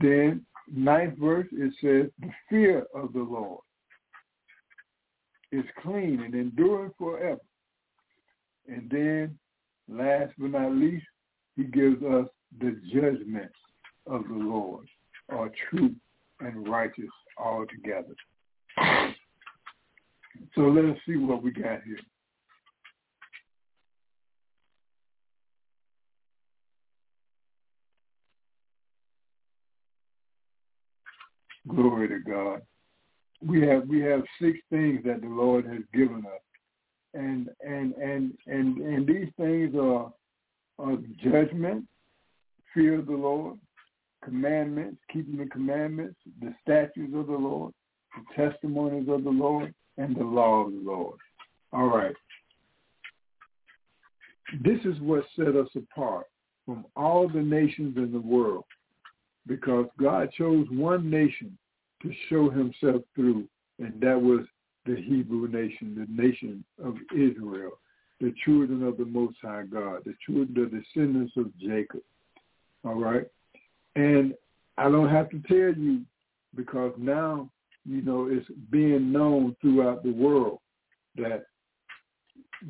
Then 0.00 0.44
ninth 0.72 1.18
verse 1.18 1.46
it 1.52 1.72
says 1.80 2.10
the 2.20 2.32
fear 2.48 2.86
of 2.94 3.12
the 3.12 3.22
Lord 3.22 3.60
is 5.52 5.64
clean 5.82 6.20
and 6.20 6.34
enduring 6.34 6.90
forever. 6.98 7.40
And 8.66 8.90
then, 8.90 9.38
last 9.88 10.32
but 10.38 10.50
not 10.50 10.72
least, 10.72 11.06
he 11.56 11.64
gives 11.64 12.02
us 12.02 12.26
the 12.60 12.80
judgments 12.92 13.54
of 14.06 14.24
the 14.28 14.34
Lord 14.34 14.86
are 15.30 15.50
true 15.70 15.94
and 16.40 16.68
righteous 16.68 17.04
altogether. 17.38 18.14
So 20.54 20.62
let 20.62 20.84
us 20.84 20.96
see 21.06 21.16
what 21.16 21.42
we 21.42 21.50
got 21.52 21.82
here. 21.84 21.98
Glory 31.66 32.08
to 32.08 32.18
God 32.18 32.60
we 33.46 33.62
have 33.66 33.86
we 33.88 34.00
have 34.00 34.22
six 34.40 34.58
things 34.70 35.00
that 35.04 35.20
the 35.20 35.28
Lord 35.28 35.66
has 35.66 35.82
given 35.92 36.24
us, 36.26 36.42
and 37.14 37.48
and 37.66 37.94
and 37.94 38.32
and 38.46 38.78
and 38.78 39.06
these 39.06 39.28
things 39.36 39.74
are 39.74 40.12
are 40.78 40.96
judgment, 41.22 41.84
fear 42.72 42.98
of 42.98 43.06
the 43.06 43.12
Lord, 43.12 43.58
commandments, 44.24 44.98
keeping 45.12 45.36
the 45.36 45.46
commandments, 45.46 46.16
the 46.40 46.54
statutes 46.62 47.12
of 47.14 47.26
the 47.26 47.32
Lord, 47.32 47.72
the 48.16 48.50
testimonies 48.50 49.08
of 49.08 49.24
the 49.24 49.30
Lord, 49.30 49.74
and 49.96 50.16
the 50.16 50.24
law 50.24 50.66
of 50.66 50.72
the 50.72 50.80
Lord. 50.80 51.18
All 51.72 51.86
right. 51.86 52.14
this 54.62 54.78
is 54.84 55.00
what 55.00 55.24
set 55.36 55.56
us 55.56 55.68
apart 55.76 56.26
from 56.64 56.86
all 56.96 57.28
the 57.28 57.40
nations 57.40 57.96
in 57.96 58.12
the 58.12 58.20
world 58.20 58.64
because 59.46 59.86
God 60.00 60.30
chose 60.36 60.66
one 60.70 61.10
nation 61.10 61.56
to 62.02 62.12
show 62.28 62.50
himself 62.50 63.02
through, 63.14 63.46
and 63.78 64.00
that 64.00 64.20
was 64.20 64.40
the 64.86 64.96
Hebrew 64.96 65.48
nation, 65.48 65.94
the 65.96 66.22
nation 66.22 66.64
of 66.82 66.96
Israel, 67.12 67.78
the 68.24 68.34
children 68.42 68.82
of 68.82 68.96
the 68.96 69.04
Most 69.04 69.36
High 69.42 69.64
God, 69.64 70.00
the 70.06 70.14
children, 70.24 70.54
the 70.54 70.80
descendants 70.80 71.34
of 71.36 71.56
Jacob. 71.58 72.00
All 72.82 72.94
right? 72.94 73.26
And 73.96 74.32
I 74.78 74.84
don't 74.84 75.10
have 75.10 75.28
to 75.30 75.42
tell 75.46 75.78
you 75.78 76.00
because 76.56 76.94
now, 76.96 77.50
you 77.84 78.00
know, 78.00 78.28
it's 78.30 78.46
being 78.70 79.12
known 79.12 79.54
throughout 79.60 80.02
the 80.02 80.12
world 80.12 80.58
that 81.16 81.44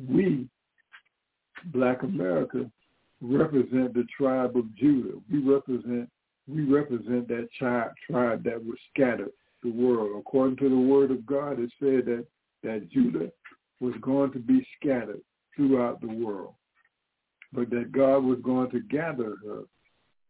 we, 0.09 0.49
Black 1.67 2.03
America, 2.03 2.69
represent 3.21 3.93
the 3.93 4.05
tribe 4.17 4.57
of 4.57 4.75
Judah. 4.75 5.17
We 5.31 5.39
represent 5.39 6.09
we 6.47 6.63
represent 6.63 7.27
that 7.29 7.47
tribe, 7.57 7.91
tribe 8.05 8.43
that 8.43 8.63
was 8.63 8.77
scattered 8.93 9.31
the 9.63 9.71
world. 9.71 10.11
According 10.19 10.57
to 10.57 10.69
the 10.69 10.77
word 10.77 11.09
of 11.09 11.25
God, 11.25 11.59
it 11.59 11.71
said 11.79 12.05
that, 12.05 12.25
that 12.61 12.91
Judah 12.91 13.31
was 13.79 13.95
going 14.01 14.31
to 14.33 14.37
be 14.37 14.63
scattered 14.79 15.21
throughout 15.55 16.01
the 16.01 16.07
world, 16.07 16.53
but 17.53 17.69
that 17.69 17.91
God 17.91 18.23
was 18.23 18.39
going 18.43 18.69
to 18.71 18.79
gather 18.81 19.35
her. 19.45 19.63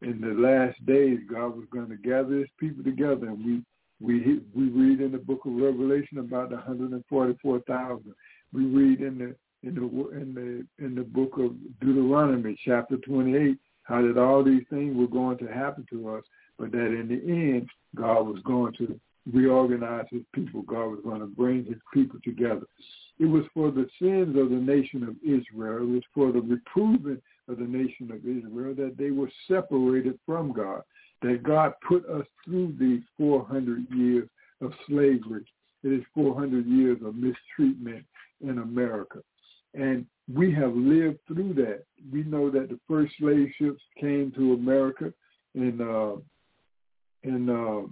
In 0.02 0.22
the 0.22 0.34
last 0.40 0.84
days, 0.86 1.20
God 1.30 1.56
was 1.56 1.66
going 1.72 1.90
to 1.90 1.96
gather 1.96 2.40
his 2.40 2.50
people 2.60 2.84
together, 2.84 3.28
and 3.28 3.44
we 3.44 3.64
we 4.02 4.42
we 4.54 4.70
read 4.70 5.02
in 5.02 5.12
the 5.12 5.18
book 5.18 5.46
of 5.46 5.54
Revelation 5.54 6.20
about 6.20 6.50
the 6.50 6.56
144,000. 6.56 8.14
We 8.54 8.66
read 8.66 9.02
in 9.02 9.18
the 9.18 9.36
in 9.68 9.76
the 9.76 9.82
in 9.82 10.34
the 10.36 10.86
in 10.86 10.96
the 10.96 11.04
book 11.04 11.38
of 11.38 11.56
Deuteronomy, 11.80 12.60
chapter 12.66 12.98
28, 12.98 13.58
how 13.84 14.02
that 14.02 14.18
all 14.18 14.44
these 14.44 14.64
things 14.70 14.96
were 14.96 15.08
going 15.08 15.38
to 15.40 15.48
happen 15.48 15.86
to 15.92 16.10
us, 16.10 16.24
but 16.60 16.72
that 16.72 16.88
in 16.88 17.08
the 17.08 17.32
end, 17.32 17.70
God 17.96 18.28
was 18.28 18.42
going 18.44 18.74
to 18.74 19.00
reorganize 19.32 20.06
his 20.10 20.24
people. 20.34 20.62
God 20.64 20.88
was 20.88 21.00
going 21.04 21.20
to 21.20 21.28
bring 21.28 21.66
his 21.66 21.78
people 21.94 22.20
together. 22.24 22.66
It 23.20 23.26
was 23.26 23.44
for 23.54 23.72
the 23.72 23.88
sins 24.00 24.38
of 24.38 24.50
the 24.50 24.56
nation 24.56 25.04
of 25.04 25.16
Israel. 25.24 25.84
It 25.84 25.94
was 25.94 26.04
for 26.14 26.32
the 26.32 26.42
reproving 26.42 27.22
of 27.48 27.58
the 27.58 27.66
nation 27.66 28.12
of 28.12 28.18
Israel 28.18 28.76
that 28.76 28.96
they 28.98 29.12
were 29.12 29.32
separated 29.48 30.20
from 30.26 30.52
God, 30.52 30.82
that 31.22 31.44
God 31.44 31.74
put 31.88 32.08
us 32.10 32.26
through 32.44 32.76
these 32.80 33.02
400 33.18 33.86
years 33.92 34.28
of 34.62 34.74
slavery. 34.88 35.46
It 35.84 35.94
is 35.94 36.04
400 36.14 36.66
years 36.66 36.98
of 37.06 37.16
mistreatment 37.16 38.06
in 38.42 38.60
America. 38.60 39.20
And 39.74 40.06
we 40.34 40.54
have 40.54 40.74
lived 40.74 41.20
through 41.28 41.54
that. 41.56 41.84
We 42.12 42.24
know 42.24 42.50
that 42.50 42.70
the 42.70 42.80
first 42.88 43.14
slave 43.20 43.50
ships 43.58 43.82
came 44.00 44.32
to 44.36 44.54
America 44.54 45.14
in 45.54 45.82
uh, 45.82 46.16
in 47.24 47.50
uh, 47.50 47.88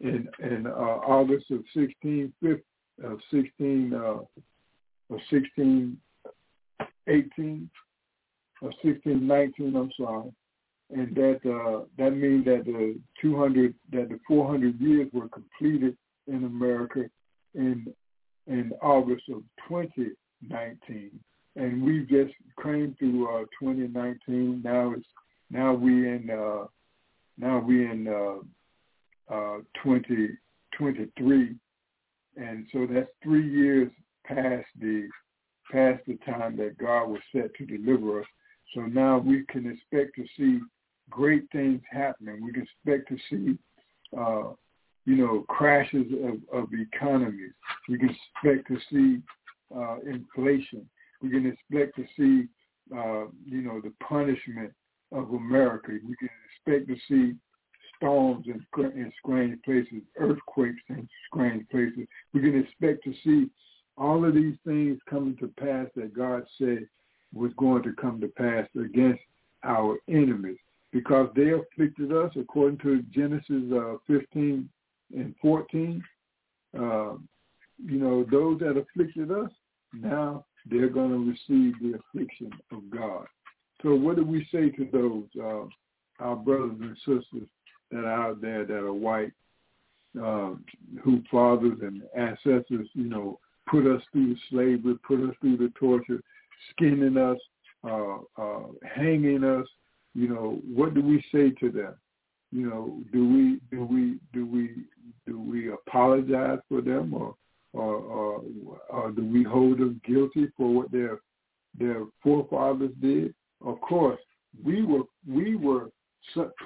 in 0.00 0.28
in 0.42 0.66
uh, 0.66 0.70
August 0.70 1.50
of 1.50 1.62
sixteen 1.74 2.32
of 3.04 3.18
sixteen 3.30 3.92
uh, 3.94 4.20
of 5.14 5.20
sixteen 5.30 5.98
eighteen 7.08 7.70
sixteen 8.82 9.26
nineteen. 9.26 9.76
I'm 9.76 9.90
sorry, 9.96 10.30
and 10.90 11.14
that 11.14 11.40
uh, 11.44 11.84
that 11.98 12.10
means 12.10 12.44
that 12.46 12.64
the 12.64 12.98
two 13.20 13.38
hundred 13.38 13.74
that 13.92 14.08
the 14.08 14.18
four 14.26 14.48
hundred 14.48 14.80
years 14.80 15.08
were 15.12 15.28
completed 15.28 15.96
in 16.26 16.44
America 16.44 17.04
in 17.54 17.92
in 18.46 18.72
August 18.82 19.22
of 19.30 19.42
2019, 19.68 21.10
and 21.56 21.82
we 21.82 22.00
just 22.00 22.34
came 22.62 22.96
through 22.98 23.28
uh, 23.28 23.44
2019. 23.60 24.62
Now 24.64 24.92
it's 24.96 25.06
now 25.50 25.74
we 25.74 26.08
in 26.08 26.30
uh, 26.30 26.66
now 27.38 27.58
we 27.58 27.90
in 27.90 28.08
uh, 28.08 28.42
uh, 29.30 29.58
2023, 29.82 31.54
and 32.36 32.66
so 32.72 32.86
that's 32.90 33.10
three 33.22 33.48
years 33.48 33.90
past 34.24 34.66
the 34.80 35.08
past 35.70 36.02
the 36.06 36.18
time 36.26 36.56
that 36.56 36.78
God 36.78 37.06
was 37.06 37.20
set 37.32 37.54
to 37.54 37.64
deliver 37.66 38.20
us. 38.20 38.26
So 38.74 38.82
now 38.82 39.18
we 39.18 39.44
can 39.48 39.70
expect 39.70 40.16
to 40.16 40.24
see 40.36 40.60
great 41.08 41.44
things 41.52 41.80
happening. 41.90 42.44
We 42.44 42.52
can 42.52 42.62
expect 42.62 43.08
to 43.08 43.18
see 43.28 43.58
uh, 44.16 44.54
you 45.06 45.16
know, 45.16 45.44
crashes 45.48 46.06
of, 46.22 46.62
of 46.62 46.68
economies. 46.72 47.52
We 47.88 47.98
can 47.98 48.10
expect 48.10 48.68
to 48.68 48.78
see 48.90 49.22
uh, 49.74 49.96
inflation. 50.00 50.88
We 51.22 51.30
can 51.30 51.46
expect 51.46 51.96
to 51.96 52.04
see, 52.16 52.48
uh, 52.96 53.26
you 53.44 53.62
know, 53.62 53.80
the 53.80 53.92
punishment 54.06 54.72
of 55.12 55.30
America. 55.30 55.92
We 55.92 56.16
can 56.16 56.28
expect 56.46 56.88
to 56.88 56.96
see 57.08 57.34
storms 58.00 58.46
in, 58.46 58.64
in 58.78 59.12
strange 59.22 59.62
places, 59.62 60.02
earthquakes 60.18 60.80
in 60.88 61.08
strange 61.28 61.68
places. 61.68 62.06
We 62.32 62.40
can 62.40 62.58
expect 62.58 63.04
to 63.04 63.14
see 63.22 63.50
all 63.96 64.24
of 64.24 64.34
these 64.34 64.56
things 64.66 64.98
coming 65.08 65.36
to 65.36 65.48
pass 65.58 65.86
that 65.94 66.16
God 66.16 66.44
said 66.58 66.86
was 67.34 67.52
going 67.56 67.82
to 67.82 67.92
come 67.92 68.20
to 68.20 68.28
pass 68.28 68.66
against 68.74 69.20
our 69.62 69.98
enemies 70.08 70.56
because 70.92 71.28
they 71.36 71.50
afflicted 71.52 72.12
us 72.12 72.32
according 72.38 72.78
to 72.78 73.02
Genesis 73.14 73.72
uh, 73.72 73.96
15 74.06 74.68
and 75.14 75.34
14, 75.40 76.02
uh, 76.76 76.80
you 76.80 77.98
know, 77.98 78.24
those 78.30 78.58
that 78.60 78.76
afflicted 78.76 79.30
us, 79.30 79.50
now 79.92 80.44
they're 80.66 80.88
going 80.88 81.10
to 81.10 81.18
receive 81.18 81.74
the 81.80 81.98
affliction 81.98 82.50
of 82.72 82.90
God. 82.90 83.26
So 83.82 83.94
what 83.94 84.16
do 84.16 84.24
we 84.24 84.46
say 84.52 84.70
to 84.70 84.88
those, 84.92 85.42
uh, 85.42 86.24
our 86.24 86.36
brothers 86.36 86.76
and 86.80 86.96
sisters 86.98 87.48
that 87.90 88.04
are 88.04 88.28
out 88.28 88.40
there 88.40 88.64
that 88.64 88.74
are 88.74 88.92
white, 88.92 89.32
uh, 90.20 90.52
who 91.02 91.22
fathers 91.30 91.78
and 91.82 92.02
ancestors, 92.16 92.88
you 92.94 93.08
know, 93.08 93.38
put 93.70 93.86
us 93.86 94.02
through 94.12 94.36
slavery, 94.50 94.96
put 95.06 95.20
us 95.20 95.34
through 95.40 95.56
the 95.56 95.72
torture, 95.78 96.20
skinning 96.70 97.16
us, 97.16 97.38
uh, 97.84 98.16
uh, 98.36 98.66
hanging 98.84 99.44
us, 99.44 99.66
you 100.14 100.28
know, 100.28 100.60
what 100.74 100.94
do 100.94 101.02
we 101.02 101.24
say 101.32 101.50
to 101.50 101.70
them? 101.70 101.94
you 102.52 102.68
know, 102.68 102.98
do 103.12 103.28
we 103.28 103.60
do 103.76 103.84
we 103.84 104.18
do 104.32 104.46
we 104.46 104.84
do 105.26 105.40
we 105.40 105.72
apologize 105.72 106.58
for 106.68 106.80
them 106.80 107.14
or 107.14 107.34
or, 107.72 107.94
or, 107.94 108.42
or 108.88 109.10
do 109.12 109.24
we 109.24 109.44
hold 109.44 109.78
them 109.78 110.00
guilty 110.04 110.48
for 110.56 110.74
what 110.74 110.90
their 110.90 111.20
their 111.78 112.04
forefathers 112.22 112.90
did? 113.00 113.34
Of 113.64 113.80
course, 113.80 114.20
we 114.64 114.82
were 114.82 115.04
we 115.28 115.54
were 115.54 115.90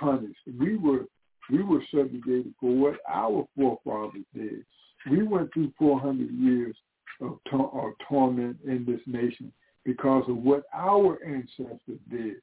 punished. 0.00 0.38
We 0.58 0.76
were 0.76 1.04
we 1.50 1.62
were 1.62 1.82
subjugated 1.94 2.54
for 2.60 2.74
what 2.74 2.94
our 3.08 3.46
forefathers 3.56 4.24
did. 4.34 4.64
We 5.10 5.22
went 5.22 5.52
through 5.52 5.72
400 5.78 6.30
years 6.30 6.76
of, 7.20 7.38
of 7.52 7.92
torment 8.08 8.58
in 8.66 8.84
this 8.86 9.00
nation 9.06 9.52
because 9.84 10.24
of 10.28 10.36
what 10.36 10.64
our 10.74 11.18
ancestors 11.24 12.00
did. 12.10 12.36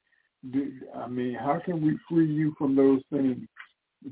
I 0.96 1.08
mean, 1.08 1.34
how 1.34 1.60
can 1.64 1.84
we 1.84 1.98
free 2.08 2.32
you 2.32 2.54
from 2.58 2.74
those 2.74 3.00
things 3.10 3.46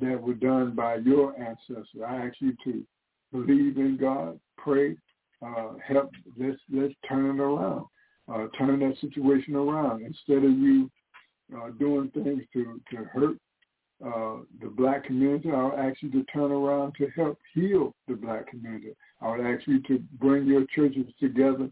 that 0.01 0.21
were 0.21 0.35
done 0.35 0.75
by 0.75 0.97
your 0.97 1.39
ancestors? 1.41 1.87
I 2.07 2.27
ask 2.27 2.35
you 2.41 2.55
to 2.65 2.85
believe 3.33 3.79
in 3.79 3.97
God, 4.01 4.39
pray, 4.57 4.97
uh, 5.43 5.75
help. 5.85 6.11
Let's 6.39 6.59
let's 6.73 6.95
turn 7.09 7.37
it 7.39 7.43
around, 7.43 7.87
uh, 8.33 8.47
turn 8.59 8.81
that 8.81 8.95
situation 9.01 9.57
around. 9.57 10.03
Instead 10.03 10.45
of 10.45 10.53
you 10.53 10.91
uh, 11.57 11.71
doing 11.79 12.11
things 12.11 12.43
to 12.53 12.81
to 12.91 13.05
hurt 13.05 13.37
uh, 14.05 14.39
the 14.63 14.69
black 14.69 15.05
community, 15.05 15.51
I 15.51 15.65
would 15.65 15.79
ask 15.79 16.03
you 16.03 16.11
to 16.13 16.25
turn 16.33 16.51
around 16.51 16.95
to 16.99 17.09
help 17.15 17.39
heal 17.55 17.95
the 18.09 18.15
black 18.15 18.49
community. 18.49 18.95
I 19.21 19.31
would 19.31 19.41
ask 19.41 19.67
you 19.67 19.83
to 19.83 19.99
bring 20.19 20.47
your 20.47 20.65
churches 20.75 21.07
together 21.21 21.69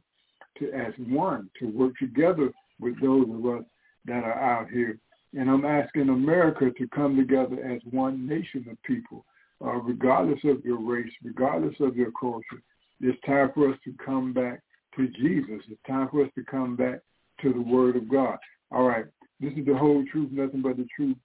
to 0.59 0.73
as 0.73 0.93
one, 0.99 1.49
to 1.59 1.67
work 1.67 1.95
together 1.99 2.51
with 2.81 3.01
those 3.01 3.29
of 3.31 3.47
us 3.47 3.64
that 4.05 4.25
are 4.25 4.41
out 4.41 4.69
here. 4.71 4.99
And 5.37 5.51
I'm 5.51 5.64
asking 5.64 6.09
America 6.09 6.71
to 6.71 6.88
come 6.88 7.17
together 7.17 7.62
as 7.62 7.81
one 7.91 8.27
nation 8.27 8.67
of 8.71 8.83
people, 8.83 9.25
uh, 9.64 9.77
regardless 9.77 10.41
of 10.45 10.64
your 10.64 10.81
race, 10.81 11.12
regardless 11.23 11.75
of 11.81 11.97
your 11.97 12.12
culture. 12.19 12.62
It's 13.01 13.19
time 13.25 13.51
for 13.55 13.71
us 13.71 13.79
to 13.85 13.95
come 14.05 14.33
back 14.33 14.62
to 14.97 15.09
Jesus. 15.09 15.62
It's 15.71 15.81
time 15.87 16.09
for 16.11 16.25
us 16.25 16.31
to 16.35 16.45
come 16.45 16.77
back 16.77 17.01
to 17.43 17.53
the 17.53 17.61
Word 17.61 17.97
of 17.97 18.09
God. 18.09 18.38
All 18.71 18.85
right. 18.85 19.05
This 19.41 19.53
is 19.57 19.67
the 19.67 19.77
whole 19.77 20.05
truth, 20.11 20.31
nothing 20.33 20.62
but 20.62 20.77
the 20.77 20.87
truth. 20.95 21.17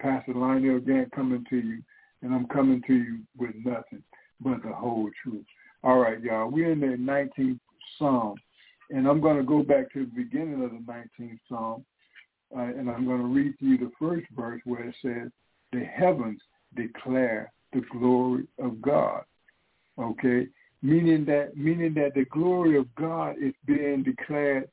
Pastor 0.00 0.34
Lionel 0.34 0.80
Gantt 0.80 1.10
coming 1.12 1.44
to 1.50 1.56
you, 1.56 1.82
and 2.22 2.34
I'm 2.34 2.46
coming 2.48 2.82
to 2.86 2.94
you 2.94 3.20
with 3.36 3.54
nothing 3.64 4.02
but 4.40 4.62
the 4.62 4.72
whole 4.72 5.10
truth. 5.22 5.44
All 5.84 5.98
right, 5.98 6.20
y'all. 6.20 6.50
We're 6.50 6.72
in 6.72 6.80
the 6.80 6.86
19th 6.86 7.58
Psalm, 7.98 8.36
and 8.90 9.06
I'm 9.06 9.20
going 9.20 9.36
to 9.36 9.42
go 9.42 9.62
back 9.62 9.92
to 9.92 10.00
the 10.00 10.22
beginning 10.22 10.64
of 10.64 10.70
the 10.70 10.78
19th 10.78 11.38
Psalm, 11.48 11.84
uh, 12.56 12.60
and 12.60 12.90
I'm 12.90 13.06
going 13.06 13.20
to 13.20 13.26
read 13.26 13.58
to 13.58 13.64
you 13.64 13.78
the 13.78 13.92
first 13.98 14.26
verse 14.36 14.60
where 14.64 14.88
it 14.88 14.94
says, 15.02 15.30
the 15.72 15.84
heavens 15.84 16.40
declare 16.76 17.52
the 17.72 17.82
glory 17.92 18.46
of 18.58 18.80
God. 18.82 19.22
Okay? 19.98 20.48
Meaning 20.82 21.24
that 21.26 21.56
meaning 21.56 21.94
that 21.94 22.14
the 22.14 22.24
glory 22.24 22.76
of 22.76 22.92
God 22.96 23.36
is 23.40 23.54
being 23.66 24.02
declared 24.02 24.68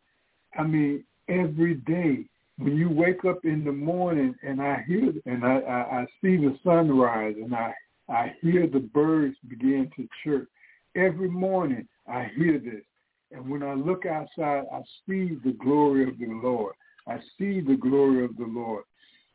I 0.57 0.63
mean, 0.63 1.03
every 1.27 1.75
day 1.75 2.25
when 2.59 2.75
you 2.75 2.89
wake 2.89 3.23
up 3.23 3.45
in 3.45 3.63
the 3.63 3.71
morning 3.71 4.35
and 4.43 4.61
I 4.61 4.83
hear 4.85 5.13
and 5.25 5.45
I, 5.45 5.59
I, 5.59 6.01
I 6.01 6.05
see 6.21 6.35
the 6.35 6.57
sunrise 6.63 7.35
and 7.41 7.55
I 7.55 7.73
I 8.09 8.33
hear 8.41 8.67
the 8.67 8.79
birds 8.79 9.35
begin 9.47 9.89
to 9.95 10.07
chirp. 10.23 10.47
Every 10.95 11.29
morning 11.29 11.87
I 12.07 12.29
hear 12.35 12.59
this. 12.59 12.83
And 13.31 13.47
when 13.47 13.61
I 13.61 13.75
look 13.75 14.05
outside, 14.05 14.63
I 14.73 14.81
see 15.07 15.37
the 15.45 15.55
glory 15.59 16.07
of 16.07 16.17
the 16.17 16.25
Lord. 16.27 16.73
I 17.07 17.19
see 17.37 17.61
the 17.61 17.77
glory 17.79 18.25
of 18.25 18.35
the 18.35 18.45
Lord. 18.45 18.83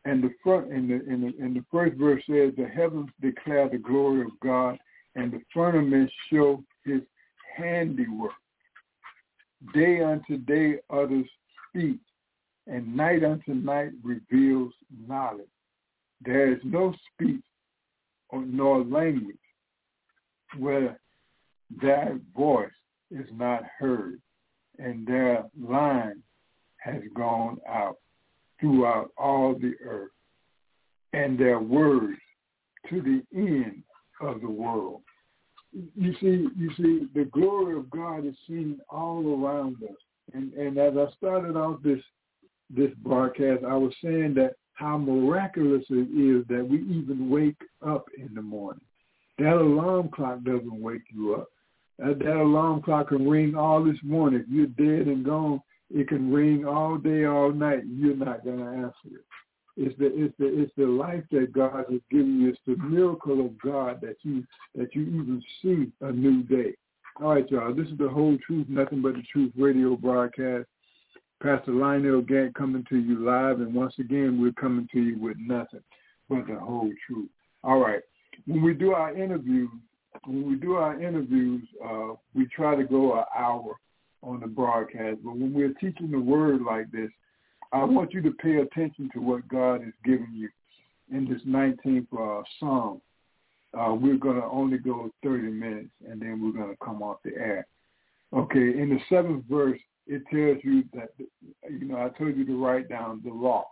And 0.04 0.22
the 0.22 0.30
front 0.42 0.70
in 0.72 0.88
the 0.88 0.94
in 1.10 1.20
the 1.22 1.44
in 1.44 1.54
the 1.54 1.64
first 1.70 1.96
verse 1.96 2.22
says, 2.28 2.52
the 2.56 2.66
heavens 2.66 3.08
declare 3.22 3.68
the 3.70 3.78
glory 3.78 4.22
of 4.22 4.38
God, 4.42 4.76
and 5.14 5.32
the 5.32 5.40
firmament 5.52 6.10
show 6.30 6.62
his 6.84 7.00
handiwork. 7.56 8.32
Day 9.72 10.02
unto 10.02 10.36
day 10.36 10.80
others 10.90 11.26
speak, 11.68 12.00
and 12.66 12.96
night 12.96 13.24
unto 13.24 13.54
night 13.54 13.90
reveals 14.02 14.72
knowledge. 15.06 15.46
There 16.24 16.52
is 16.52 16.60
no 16.64 16.94
speech 17.12 17.44
or 18.30 18.44
nor 18.44 18.82
language 18.82 19.36
where 20.58 20.98
their 21.82 22.18
voice 22.34 22.70
is 23.10 23.26
not 23.32 23.62
heard, 23.78 24.20
and 24.78 25.06
their 25.06 25.44
line 25.60 26.22
has 26.78 27.02
gone 27.14 27.58
out 27.68 27.96
throughout 28.60 29.10
all 29.16 29.54
the 29.54 29.74
earth, 29.84 30.10
and 31.12 31.38
their 31.38 31.58
words 31.58 32.18
to 32.88 33.02
the 33.02 33.22
end 33.36 33.82
of 34.20 34.40
the 34.40 34.50
world. 34.50 35.02
You 35.72 36.12
see, 36.20 36.48
you 36.56 36.70
see, 36.76 37.08
the 37.14 37.24
glory 37.32 37.76
of 37.76 37.90
God 37.90 38.24
is 38.26 38.34
seen 38.46 38.78
all 38.88 39.44
around 39.44 39.76
us. 39.82 39.96
And 40.32 40.52
and 40.54 40.78
as 40.78 40.94
I 40.96 41.12
started 41.16 41.56
out 41.56 41.82
this 41.82 42.00
this 42.70 42.90
broadcast, 43.02 43.64
I 43.64 43.76
was 43.76 43.92
saying 44.02 44.34
that 44.34 44.54
how 44.74 44.98
miraculous 44.98 45.84
it 45.90 46.08
is 46.10 46.46
that 46.48 46.66
we 46.68 46.80
even 46.82 47.30
wake 47.30 47.60
up 47.86 48.06
in 48.18 48.34
the 48.34 48.42
morning. 48.42 48.84
That 49.38 49.54
alarm 49.54 50.10
clock 50.14 50.42
doesn't 50.44 50.80
wake 50.80 51.02
you 51.12 51.34
up. 51.34 51.48
That, 51.98 52.18
that 52.20 52.36
alarm 52.36 52.82
clock 52.82 53.08
can 53.08 53.28
ring 53.28 53.54
all 53.54 53.84
this 53.84 53.98
morning. 54.02 54.40
If 54.40 54.48
you're 54.48 54.66
dead 54.66 55.06
and 55.06 55.24
gone, 55.24 55.60
it 55.90 56.08
can 56.08 56.32
ring 56.32 56.64
all 56.66 56.96
day, 56.98 57.24
all 57.24 57.52
night. 57.52 57.82
You're 57.86 58.16
not 58.16 58.44
going 58.44 58.58
to 58.58 58.64
answer 58.64 58.92
it. 59.06 59.24
It's 59.76 59.98
the 59.98 60.06
it's 60.06 60.34
the 60.38 60.62
it's 60.62 60.72
the 60.76 60.86
life 60.86 61.24
that 61.32 61.52
God 61.52 61.86
has 61.90 62.00
given 62.08 62.40
you. 62.40 62.50
It's 62.50 62.60
the 62.64 62.76
miracle 62.76 63.44
of 63.44 63.60
God 63.60 64.00
that 64.02 64.16
you 64.22 64.44
that 64.76 64.94
you 64.94 65.02
even 65.02 65.42
see 65.60 65.90
a 66.00 66.12
new 66.12 66.44
day. 66.44 66.74
All 67.20 67.34
right, 67.34 67.50
y'all. 67.50 67.74
This 67.74 67.88
is 67.88 67.98
the 67.98 68.08
whole 68.08 68.38
truth, 68.46 68.66
nothing 68.68 69.02
but 69.02 69.14
the 69.14 69.22
truth 69.32 69.52
radio 69.56 69.96
broadcast. 69.96 70.66
Pastor 71.44 71.72
Lionel 71.72 72.22
Gantt 72.22 72.54
coming 72.54 72.86
to 72.88 72.96
you 72.96 73.22
live, 73.22 73.60
and 73.60 73.74
once 73.74 73.92
again, 73.98 74.40
we're 74.40 74.52
coming 74.52 74.88
to 74.92 74.98
you 74.98 75.18
with 75.18 75.36
nothing 75.38 75.82
but 76.26 76.46
the 76.46 76.54
whole 76.54 76.90
truth. 77.06 77.28
All 77.62 77.80
right. 77.80 78.00
When 78.46 78.62
we 78.62 78.72
do 78.72 78.92
our 78.92 79.14
interviews, 79.14 79.68
when 80.24 80.48
we 80.48 80.56
do 80.56 80.76
our 80.76 80.98
interviews, 80.98 81.62
uh, 81.84 82.14
we 82.34 82.46
try 82.46 82.74
to 82.74 82.84
go 82.84 83.18
an 83.18 83.24
hour 83.36 83.76
on 84.22 84.40
the 84.40 84.46
broadcast. 84.46 85.18
But 85.22 85.36
when 85.36 85.52
we're 85.52 85.74
teaching 85.74 86.10
the 86.10 86.18
word 86.18 86.62
like 86.62 86.90
this, 86.90 87.10
I 87.74 87.84
want 87.84 88.14
you 88.14 88.22
to 88.22 88.30
pay 88.30 88.56
attention 88.56 89.10
to 89.12 89.20
what 89.20 89.46
God 89.46 89.82
is 89.82 89.92
giving 90.02 90.32
you 90.32 90.48
in 91.14 91.28
this 91.28 91.42
19th 91.46 92.06
uh, 92.18 92.42
Psalm. 92.58 93.02
Uh, 93.78 93.92
we're 93.92 94.16
going 94.16 94.40
to 94.40 94.46
only 94.46 94.78
go 94.78 95.10
30 95.22 95.42
minutes, 95.48 95.90
and 96.08 96.22
then 96.22 96.42
we're 96.42 96.58
going 96.58 96.74
to 96.74 96.82
come 96.82 97.02
off 97.02 97.18
the 97.22 97.36
air. 97.36 97.66
Okay, 98.32 98.80
in 98.80 98.88
the 98.88 98.98
seventh 99.14 99.44
verse, 99.46 99.78
it 100.06 100.22
tells 100.30 100.58
you 100.62 100.84
that, 100.94 101.10
you 101.70 101.86
know, 101.86 101.96
I 101.96 102.10
told 102.18 102.36
you 102.36 102.44
to 102.44 102.64
write 102.64 102.88
down 102.88 103.22
the 103.24 103.32
law, 103.32 103.66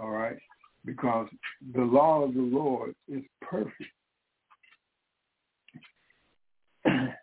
all 0.00 0.10
right, 0.10 0.38
because 0.84 1.28
the 1.74 1.82
law 1.82 2.22
of 2.22 2.34
the 2.34 2.40
Lord 2.40 2.94
is 3.08 3.22
perfect. 3.40 3.84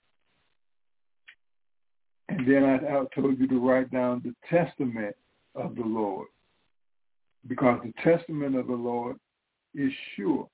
And 2.29 2.47
then 2.47 2.63
I, 2.63 2.75
I 2.77 3.03
told 3.13 3.37
you 3.39 3.47
to 3.49 3.59
write 3.59 3.91
down 3.91 4.21
the 4.23 4.33
testament 4.49 5.15
of 5.53 5.75
the 5.75 5.83
Lord 5.83 6.27
because 7.47 7.81
the 7.83 7.93
testament 8.03 8.55
of 8.55 8.67
the 8.67 8.73
Lord 8.73 9.17
is 9.75 9.91
sure, 10.15 10.47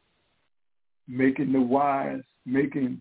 making 1.07 1.51
the 1.53 1.61
wise, 1.61 2.23
making 2.45 2.99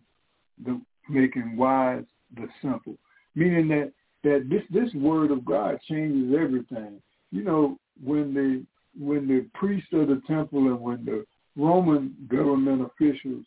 the 0.65 0.81
making 1.09 1.57
wise 1.57 2.05
the 2.37 2.49
simple. 2.61 2.97
Meaning 3.35 3.69
that 3.69 3.93
that 4.27 4.49
this 4.51 4.63
this 4.71 4.93
word 4.95 5.31
of 5.31 5.45
God 5.45 5.79
changes 5.89 6.35
everything. 6.37 7.01
You 7.31 7.45
know, 7.45 7.79
when 8.03 8.35
the 8.35 8.65
when 8.99 9.29
the 9.29 9.47
priests 9.55 9.89
of 9.93 10.09
the 10.09 10.21
temple 10.27 10.67
and 10.67 10.81
when 10.81 11.05
the 11.05 11.25
Roman 11.57 12.15
government 12.29 12.83
officials, 12.83 13.45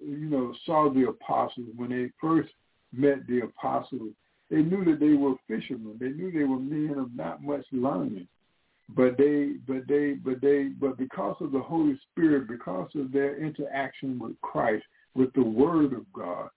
you 0.00 0.28
know, 0.28 0.52
saw 0.66 0.92
the 0.92 1.08
apostles, 1.08 1.68
when 1.76 1.90
they 1.90 2.10
first 2.20 2.50
met 2.92 3.24
the 3.28 3.42
apostles, 3.42 4.10
they 4.50 4.62
knew 4.62 4.84
that 4.84 4.98
they 4.98 5.12
were 5.12 5.34
fishermen. 5.46 5.96
They 6.00 6.08
knew 6.08 6.32
they 6.32 6.44
were 6.44 6.58
men 6.58 6.98
of 6.98 7.14
not 7.14 7.42
much 7.42 7.64
learning. 7.70 8.26
But 8.96 9.16
they, 9.16 9.52
but 9.68 9.86
they, 9.86 10.14
but 10.14 10.40
they, 10.40 10.70
but 10.80 10.98
because 10.98 11.36
of 11.40 11.52
the 11.52 11.60
Holy 11.60 11.96
Spirit, 12.10 12.48
because 12.48 12.90
of 12.96 13.12
their 13.12 13.36
interaction 13.36 14.18
with 14.18 14.40
Christ, 14.40 14.84
with 15.14 15.32
the 15.34 15.44
Word 15.44 15.92
of 15.92 16.12
God, 16.12 16.48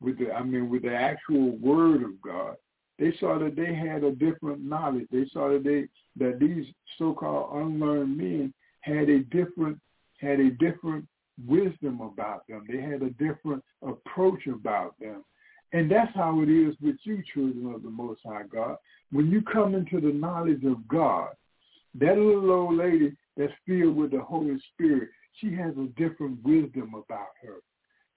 with 0.00 0.18
the, 0.18 0.32
I 0.32 0.42
mean, 0.42 0.70
with 0.70 0.82
the 0.82 0.94
actual 0.94 1.50
Word 1.58 2.02
of 2.02 2.20
God, 2.22 2.56
they 2.98 3.12
saw 3.18 3.38
that 3.38 3.56
they 3.56 3.74
had 3.74 4.04
a 4.04 4.12
different 4.12 4.62
knowledge. 4.62 5.06
They 5.10 5.26
saw 5.32 5.48
that 5.50 5.64
they, 5.64 5.88
that 6.24 6.38
these 6.38 6.66
so-called 6.98 7.56
unlearned 7.60 8.16
men 8.16 8.54
had 8.80 9.08
a 9.08 9.20
different, 9.20 9.78
had 10.18 10.40
a 10.40 10.50
different 10.50 11.06
wisdom 11.46 12.00
about 12.00 12.46
them. 12.46 12.64
They 12.68 12.80
had 12.80 13.02
a 13.02 13.10
different 13.10 13.64
approach 13.82 14.46
about 14.46 14.98
them. 15.00 15.24
And 15.72 15.90
that's 15.90 16.14
how 16.14 16.40
it 16.42 16.48
is 16.48 16.76
with 16.80 16.96
you, 17.02 17.22
children 17.34 17.74
of 17.74 17.82
the 17.82 17.90
Most 17.90 18.20
High 18.24 18.44
God. 18.44 18.76
When 19.10 19.30
you 19.30 19.42
come 19.42 19.74
into 19.74 20.00
the 20.00 20.16
knowledge 20.16 20.64
of 20.64 20.86
God, 20.86 21.30
that 21.98 22.16
little 22.16 22.50
old 22.50 22.76
lady 22.76 23.16
that's 23.36 23.52
filled 23.66 23.96
with 23.96 24.12
the 24.12 24.20
Holy 24.20 24.56
Spirit, 24.72 25.08
she 25.40 25.52
has 25.54 25.74
a 25.76 25.88
different 26.00 26.42
wisdom 26.44 26.94
about 26.94 27.30
her. 27.42 27.56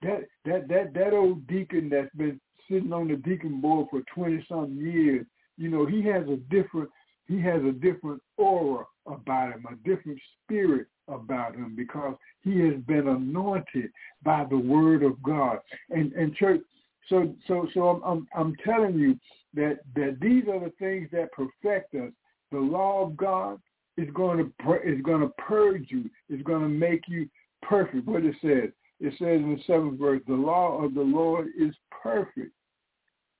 That 0.02 0.28
that 0.44 0.68
that 0.68 0.94
that 0.94 1.12
old 1.12 1.46
deacon 1.48 1.88
that's 1.88 2.14
been 2.14 2.40
sitting 2.70 2.92
on 2.92 3.08
the 3.08 3.16
deacon 3.16 3.60
board 3.60 3.88
for 3.90 4.02
twenty 4.14 4.44
some 4.48 4.76
years, 4.76 5.26
you 5.56 5.68
know, 5.68 5.86
he 5.86 6.02
has 6.02 6.26
a 6.28 6.36
different 6.50 6.88
he 7.26 7.40
has 7.42 7.62
a 7.62 7.72
different 7.72 8.22
aura 8.36 8.84
about 9.06 9.52
him, 9.52 9.66
a 9.70 9.76
different 9.88 10.18
spirit 10.42 10.86
about 11.08 11.54
him 11.54 11.74
because 11.76 12.14
he 12.42 12.60
has 12.60 12.74
been 12.86 13.08
anointed 13.08 13.90
by 14.22 14.44
the 14.48 14.56
word 14.56 15.02
of 15.02 15.22
God. 15.22 15.58
And 15.90 16.12
and 16.12 16.34
church, 16.34 16.60
so 17.08 17.34
so 17.46 17.66
so 17.74 17.88
I'm 17.88 18.02
I'm, 18.04 18.28
I'm 18.34 18.56
telling 18.64 18.98
you 18.98 19.18
that 19.54 19.80
that 19.94 20.18
these 20.20 20.44
are 20.48 20.60
the 20.60 20.72
things 20.78 21.08
that 21.12 21.32
perfect 21.32 21.94
us. 21.94 22.12
The 22.50 22.58
law 22.58 23.04
of 23.04 23.16
God 23.16 23.60
is 23.96 24.08
going 24.14 24.38
to 24.38 24.72
is 24.84 25.02
going 25.02 25.20
to 25.20 25.32
purge 25.38 25.86
you. 25.88 26.08
It's 26.28 26.42
going 26.44 26.62
to 26.62 26.68
make 26.68 27.02
you 27.08 27.28
perfect. 27.62 28.06
What 28.06 28.24
it 28.24 28.36
says, 28.40 28.70
it 29.00 29.12
says 29.18 29.40
in 29.40 29.56
the 29.56 29.62
seventh 29.66 29.98
verse, 29.98 30.22
the 30.26 30.34
law 30.34 30.82
of 30.82 30.94
the 30.94 31.02
Lord 31.02 31.48
is 31.58 31.74
perfect, 32.02 32.52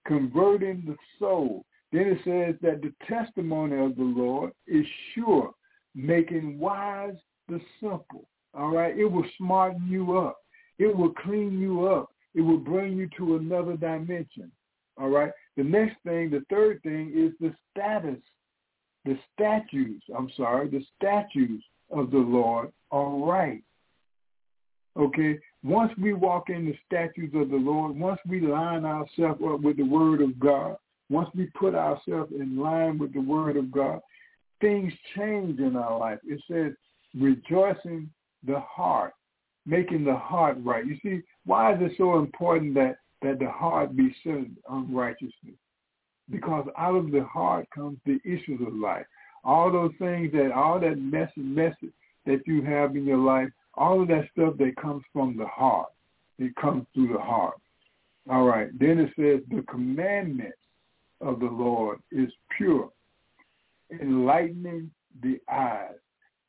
converting 0.08 0.82
the 0.84 0.96
soul. 1.20 1.64
Then 1.92 2.06
it 2.06 2.18
says 2.24 2.56
that 2.62 2.82
the 2.82 2.92
testimony 3.06 3.82
of 3.82 3.94
the 3.96 4.02
Lord 4.02 4.50
is 4.66 4.84
sure, 5.14 5.52
making 5.94 6.58
wise 6.58 7.14
the 7.48 7.60
simple. 7.80 8.28
All 8.54 8.74
right, 8.74 8.98
it 8.98 9.06
will 9.06 9.24
smarten 9.36 9.86
you 9.88 10.18
up. 10.18 10.38
It 10.78 10.94
will 10.94 11.12
clean 11.12 11.60
you 11.60 11.86
up 11.86 12.10
it 12.34 12.42
will 12.42 12.58
bring 12.58 12.96
you 12.96 13.08
to 13.16 13.36
another 13.36 13.76
dimension. 13.76 14.52
All 14.96 15.08
right. 15.08 15.32
The 15.56 15.64
next 15.64 15.96
thing, 16.04 16.30
the 16.30 16.44
third 16.50 16.82
thing 16.82 17.12
is 17.14 17.32
the 17.40 17.52
status, 17.70 18.22
the 19.04 19.18
statutes, 19.34 20.04
I'm 20.16 20.30
sorry, 20.36 20.68
the 20.68 20.84
statutes 20.96 21.64
of 21.90 22.10
the 22.10 22.18
Lord 22.18 22.70
are 22.90 23.10
right. 23.10 23.62
Okay. 24.96 25.38
Once 25.64 25.92
we 26.00 26.12
walk 26.12 26.50
in 26.50 26.66
the 26.66 26.78
statutes 26.86 27.34
of 27.34 27.50
the 27.50 27.56
Lord, 27.56 27.98
once 27.98 28.20
we 28.28 28.40
line 28.40 28.84
ourselves 28.84 29.40
up 29.44 29.60
with 29.60 29.76
the 29.76 29.82
word 29.82 30.20
of 30.20 30.38
God, 30.38 30.76
once 31.10 31.28
we 31.34 31.46
put 31.58 31.74
ourselves 31.74 32.32
in 32.32 32.58
line 32.58 32.98
with 32.98 33.12
the 33.12 33.20
word 33.20 33.56
of 33.56 33.72
God, 33.72 34.00
things 34.60 34.92
change 35.16 35.58
in 35.58 35.76
our 35.76 35.98
life. 35.98 36.18
It 36.24 36.40
says 36.50 36.72
rejoicing 37.18 38.10
the 38.46 38.60
heart, 38.60 39.14
making 39.66 40.04
the 40.04 40.14
heart 40.14 40.58
right. 40.62 40.86
You 40.86 40.96
see, 41.02 41.22
why 41.44 41.74
is 41.74 41.80
it 41.80 41.92
so 41.98 42.18
important 42.18 42.74
that, 42.74 42.98
that 43.22 43.38
the 43.40 43.50
heart 43.50 43.96
be 43.96 44.14
centered 44.22 44.56
on 44.68 44.94
righteousness? 44.94 45.56
Because 46.30 46.68
out 46.76 46.94
of 46.94 47.10
the 47.10 47.24
heart 47.24 47.66
comes 47.74 47.98
the 48.04 48.20
issues 48.24 48.60
of 48.64 48.74
life. 48.74 49.06
All 49.44 49.72
those 49.72 49.92
things 49.98 50.30
that, 50.32 50.52
all 50.54 50.78
that 50.80 50.98
message, 50.98 51.32
message 51.36 51.92
that 52.26 52.42
you 52.46 52.62
have 52.62 52.94
in 52.96 53.06
your 53.06 53.18
life, 53.18 53.48
all 53.78 54.02
of 54.02 54.08
that 54.08 54.28
stuff 54.32 54.54
that 54.58 54.76
comes 54.80 55.02
from 55.12 55.36
the 55.36 55.46
heart. 55.46 55.88
It 56.38 56.54
comes 56.56 56.84
through 56.94 57.12
the 57.12 57.18
heart. 57.18 57.54
All 58.30 58.44
right. 58.44 58.68
Then 58.78 58.98
it 58.98 59.10
says 59.16 59.40
the 59.50 59.62
commandment 59.70 60.54
of 61.20 61.40
the 61.40 61.46
Lord 61.46 61.98
is 62.12 62.30
pure, 62.56 62.90
enlightening 63.90 64.90
the 65.22 65.40
eyes, 65.50 65.94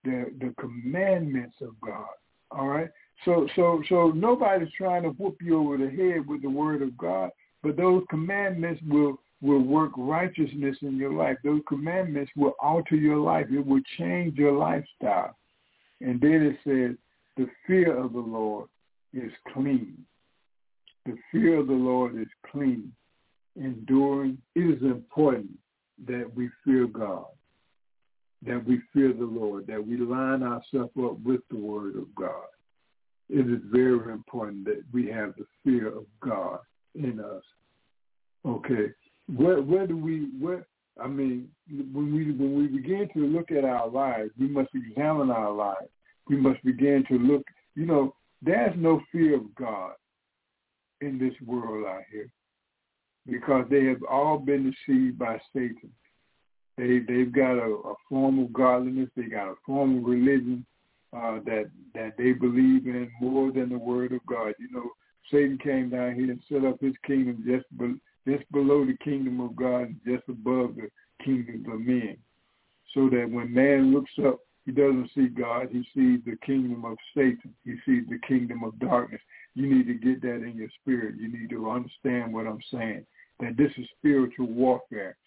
the 0.03 0.31
the 0.39 0.53
commandments 0.59 1.55
of 1.61 1.79
God. 1.81 2.09
All 2.51 2.67
right. 2.67 2.89
So 3.25 3.47
so 3.55 3.81
so 3.89 4.11
nobody's 4.11 4.71
trying 4.77 5.03
to 5.03 5.09
whoop 5.09 5.37
you 5.41 5.59
over 5.59 5.77
the 5.77 5.89
head 5.89 6.27
with 6.27 6.41
the 6.41 6.49
word 6.49 6.81
of 6.81 6.97
God, 6.97 7.31
but 7.63 7.77
those 7.77 8.03
commandments 8.09 8.81
will 8.87 9.19
will 9.41 9.61
work 9.61 9.91
righteousness 9.97 10.75
in 10.81 10.97
your 10.97 11.13
life. 11.13 11.37
Those 11.43 11.61
commandments 11.67 12.31
will 12.35 12.55
alter 12.61 12.95
your 12.95 13.17
life. 13.17 13.47
It 13.49 13.65
will 13.65 13.81
change 13.97 14.37
your 14.37 14.51
lifestyle. 14.51 15.35
And 16.01 16.19
then 16.19 16.43
it 16.43 16.57
says, 16.65 16.97
the 17.39 17.47
fear 17.65 17.95
of 17.97 18.11
the 18.11 18.19
Lord 18.19 18.67
is 19.13 19.31
clean. 19.53 19.97
The 21.05 21.15
fear 21.31 21.61
of 21.61 21.67
the 21.67 21.73
Lord 21.73 22.19
is 22.19 22.27
clean. 22.51 22.91
Enduring. 23.55 24.37
It 24.55 24.75
is 24.75 24.81
important 24.81 25.51
that 26.05 26.29
we 26.35 26.49
fear 26.65 26.85
God, 26.85 27.27
that 28.45 28.65
we 28.67 28.81
fear 28.93 29.13
the 29.13 29.23
Lord, 29.23 29.67
that 29.67 29.85
we 29.85 29.95
line 29.95 30.43
ourselves 30.43 30.91
up 31.01 31.17
with 31.23 31.39
the 31.49 31.57
word 31.57 31.95
of 31.95 32.13
God. 32.13 32.49
It 33.29 33.49
is 33.49 33.61
very 33.71 34.11
important 34.11 34.65
that 34.65 34.83
we 34.91 35.07
have 35.07 35.33
the 35.37 35.45
fear 35.63 35.87
of 35.87 36.03
God 36.19 36.59
in 36.93 37.21
us. 37.21 37.43
Okay, 38.45 38.87
where 39.33 39.61
where 39.61 39.87
do 39.87 39.95
we 39.95 40.27
where 40.41 40.65
I 41.01 41.07
mean 41.07 41.47
when 41.69 42.13
we 42.13 42.31
when 42.31 42.57
we 42.57 42.67
begin 42.67 43.07
to 43.13 43.27
look 43.27 43.49
at 43.51 43.63
our 43.63 43.87
lives, 43.87 44.31
we 44.37 44.49
must 44.49 44.71
examine 44.73 45.29
our 45.29 45.53
lives. 45.53 45.89
We 46.29 46.37
must 46.37 46.63
begin 46.63 47.03
to 47.09 47.17
look. 47.17 47.43
You 47.75 47.85
know, 47.85 48.15
there's 48.41 48.75
no 48.77 49.01
fear 49.11 49.35
of 49.35 49.53
God 49.55 49.93
in 51.01 51.17
this 51.17 51.33
world 51.45 51.85
out 51.87 52.03
here 52.11 52.29
because 53.27 53.65
they 53.69 53.85
have 53.85 54.03
all 54.09 54.37
been 54.37 54.71
deceived 54.71 55.17
by 55.17 55.39
Satan. 55.53 55.91
They 56.77 56.99
they've 56.99 57.31
got 57.31 57.57
a, 57.57 57.69
a 57.85 57.93
form 58.07 58.39
of 58.39 58.53
godliness. 58.53 59.09
They 59.15 59.23
got 59.23 59.49
a 59.49 59.55
form 59.65 59.97
of 59.97 60.03
religion 60.03 60.65
uh, 61.15 61.39
that 61.45 61.69
that 61.93 62.13
they 62.17 62.31
believe 62.31 62.87
in 62.87 63.11
more 63.19 63.51
than 63.51 63.69
the 63.69 63.77
word 63.77 64.13
of 64.13 64.25
God. 64.25 64.53
You 64.59 64.71
know, 64.71 64.89
Satan 65.31 65.57
came 65.57 65.89
down 65.89 66.15
here 66.15 66.31
and 66.31 66.41
set 66.47 66.65
up 66.65 66.79
his 66.81 66.93
kingdom 67.05 67.43
just 67.45 67.65
be, 67.77 67.99
just 68.31 68.49
below 68.51 68.85
the 68.85 68.97
kingdom 69.03 69.41
of 69.41 69.55
God 69.55 69.81
and 69.81 69.99
just 70.05 70.23
above 70.29 70.75
the 70.75 70.89
kingdom 71.23 71.65
of 71.71 71.81
men, 71.81 72.17
so 72.93 73.09
that 73.09 73.29
when 73.29 73.53
man 73.53 73.93
looks 73.93 74.11
up, 74.25 74.39
he 74.69 74.75
doesn't 74.75 75.09
see 75.15 75.29
God. 75.29 75.69
He 75.71 75.79
sees 75.95 76.19
the 76.25 76.37
kingdom 76.45 76.85
of 76.85 76.95
Satan. 77.15 77.55
He 77.65 77.73
sees 77.87 78.03
the 78.07 78.19
kingdom 78.27 78.63
of 78.63 78.77
darkness. 78.77 79.19
You 79.55 79.65
need 79.65 79.87
to 79.87 79.95
get 79.95 80.21
that 80.21 80.43
in 80.43 80.57
your 80.57 80.69
spirit. 80.79 81.15
You 81.19 81.27
need 81.27 81.49
to 81.49 81.71
understand 81.71 82.31
what 82.31 82.45
I'm 82.45 82.61
saying. 82.71 83.03
That 83.39 83.57
this 83.57 83.71
is 83.79 83.87
spiritual 83.97 84.45
warfare. 84.45 85.17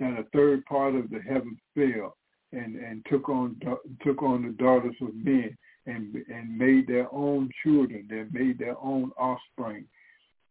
That 0.00 0.18
a 0.18 0.24
third 0.32 0.64
part 0.64 0.94
of 0.94 1.10
the 1.10 1.20
heavens 1.20 1.58
fell 1.74 2.16
and 2.52 2.76
and 2.76 3.04
took 3.10 3.28
on 3.28 3.60
took 4.02 4.22
on 4.22 4.46
the 4.46 4.52
daughters 4.52 4.96
of 5.02 5.14
men 5.14 5.54
and 5.84 6.16
and 6.32 6.56
made 6.56 6.86
their 6.86 7.12
own 7.12 7.50
children. 7.62 8.06
They 8.08 8.24
made 8.32 8.58
their 8.58 8.78
own 8.78 9.12
offspring, 9.18 9.84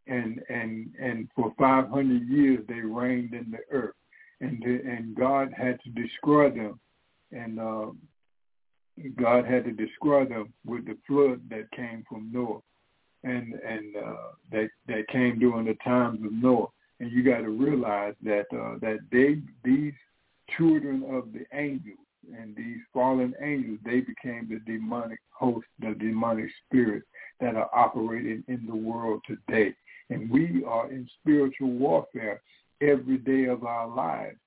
and 0.06 0.44
and 0.48 0.94
and 1.02 1.28
for 1.36 1.56
500 1.58 2.30
years 2.30 2.60
they 2.68 2.82
reigned 2.82 3.34
in 3.34 3.50
the 3.50 3.76
earth, 3.76 3.96
and 4.42 4.62
and 4.64 5.16
God 5.16 5.52
had 5.58 5.80
to 5.86 5.90
destroy 5.90 6.52
them, 6.52 6.80
and 7.32 7.60
uh, 7.60 7.88
God 9.20 9.46
had 9.46 9.66
to 9.66 9.72
destroy 9.72 10.26
them 10.26 10.54
with 10.66 10.86
the 10.86 10.98
flood 11.08 11.42
that 11.50 11.72
came 11.72 12.04
from 12.10 12.32
Noah, 12.32 12.60
and 13.24 13.54
and 13.54 13.96
uh, 13.96 14.32
that 14.52 14.70
that 14.88 15.08
came 15.10 15.40
during 15.40 15.66
the 15.66 15.76
times 15.84 16.24
of 16.26 16.32
Noah. 16.32 16.68
And 17.00 17.12
you 17.12 17.24
got 17.24 17.42
to 17.42 17.50
realize 17.50 18.16
that 18.24 18.46
uh, 18.52 18.80
that 18.82 19.00
they 19.12 19.40
these 19.64 19.94
children 20.58 21.04
of 21.10 21.32
the 21.34 21.46
angels 21.54 21.98
and 22.36 22.56
these 22.56 22.80
fallen 22.94 23.34
angels, 23.42 23.80
they 23.86 24.02
became 24.02 24.50
the 24.50 24.60
demonic 24.72 25.20
host, 25.32 25.68
the 25.80 25.96
demonic 26.00 26.50
spirits 26.66 27.06
that 27.40 27.56
are 27.56 27.70
operating 27.74 28.44
in 28.48 28.66
the 28.68 28.76
world 28.76 29.22
today. 29.28 29.74
And 30.10 30.30
we 30.30 30.64
are 30.66 30.92
in 30.92 31.08
spiritual 31.22 31.72
warfare 31.72 32.42
every 32.82 33.18
day 33.18 33.46
of 33.46 33.64
our 33.64 33.88
lives. 33.88 34.38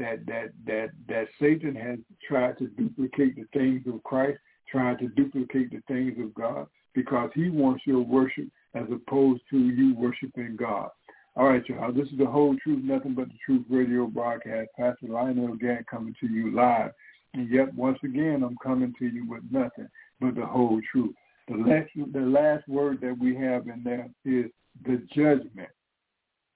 That 0.00 0.24
that 0.26 0.48
that 0.66 0.88
that 1.08 1.28
Satan 1.38 1.76
has 1.76 1.98
tried 2.26 2.56
to 2.56 2.68
duplicate 2.68 3.36
the 3.36 3.44
things 3.52 3.82
of 3.86 4.02
Christ, 4.02 4.38
tried 4.72 4.98
to 5.00 5.08
duplicate 5.08 5.70
the 5.70 5.82
things 5.88 6.18
of 6.18 6.32
God, 6.34 6.68
because 6.94 7.30
he 7.34 7.50
wants 7.50 7.82
your 7.86 8.00
worship 8.00 8.48
as 8.74 8.84
opposed 8.90 9.42
to 9.50 9.58
you 9.58 9.94
worshiping 9.94 10.56
God. 10.56 10.88
All 11.36 11.48
right, 11.48 11.62
y'all. 11.68 11.92
This 11.92 12.08
is 12.08 12.18
the 12.18 12.24
whole 12.24 12.56
truth, 12.62 12.82
nothing 12.82 13.14
but 13.14 13.28
the 13.28 13.34
truth 13.44 13.66
radio 13.68 14.06
broadcast. 14.06 14.70
Pastor 14.78 15.06
Lionel 15.06 15.52
again 15.52 15.84
coming 15.90 16.14
to 16.20 16.26
you 16.26 16.54
live. 16.54 16.92
And 17.34 17.50
yet, 17.50 17.72
once 17.74 17.98
again, 18.02 18.42
I'm 18.42 18.56
coming 18.62 18.94
to 18.98 19.06
you 19.06 19.28
with 19.28 19.42
nothing 19.50 19.88
but 20.18 20.34
the 20.34 20.46
whole 20.46 20.80
truth. 20.90 21.14
The 21.46 21.56
last, 21.56 21.90
the 22.12 22.20
last 22.20 22.66
word 22.68 23.00
that 23.02 23.16
we 23.20 23.36
have 23.36 23.68
in 23.68 23.82
there 23.84 24.08
is 24.24 24.50
the 24.86 25.02
judgment. 25.14 25.68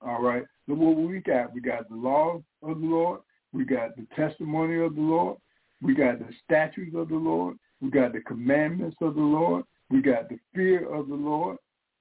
All 0.00 0.22
right. 0.22 0.44
So 0.66 0.74
what 0.74 0.96
we 0.96 1.20
got? 1.20 1.52
We 1.52 1.60
got 1.60 1.88
the 1.90 1.96
law 1.96 2.42
of 2.62 2.80
the 2.80 2.86
Lord. 2.86 3.20
We 3.54 3.64
got 3.64 3.94
the 3.96 4.04
testimony 4.16 4.84
of 4.84 4.96
the 4.96 5.00
Lord. 5.00 5.38
We 5.80 5.94
got 5.94 6.18
the 6.18 6.28
statutes 6.44 6.96
of 6.96 7.08
the 7.08 7.14
Lord. 7.14 7.56
We 7.80 7.88
got 7.88 8.12
the 8.12 8.20
commandments 8.20 8.96
of 9.00 9.14
the 9.14 9.20
Lord. 9.22 9.64
We 9.90 10.02
got 10.02 10.28
the 10.28 10.38
fear 10.52 10.92
of 10.92 11.06
the 11.06 11.14
Lord. 11.14 11.58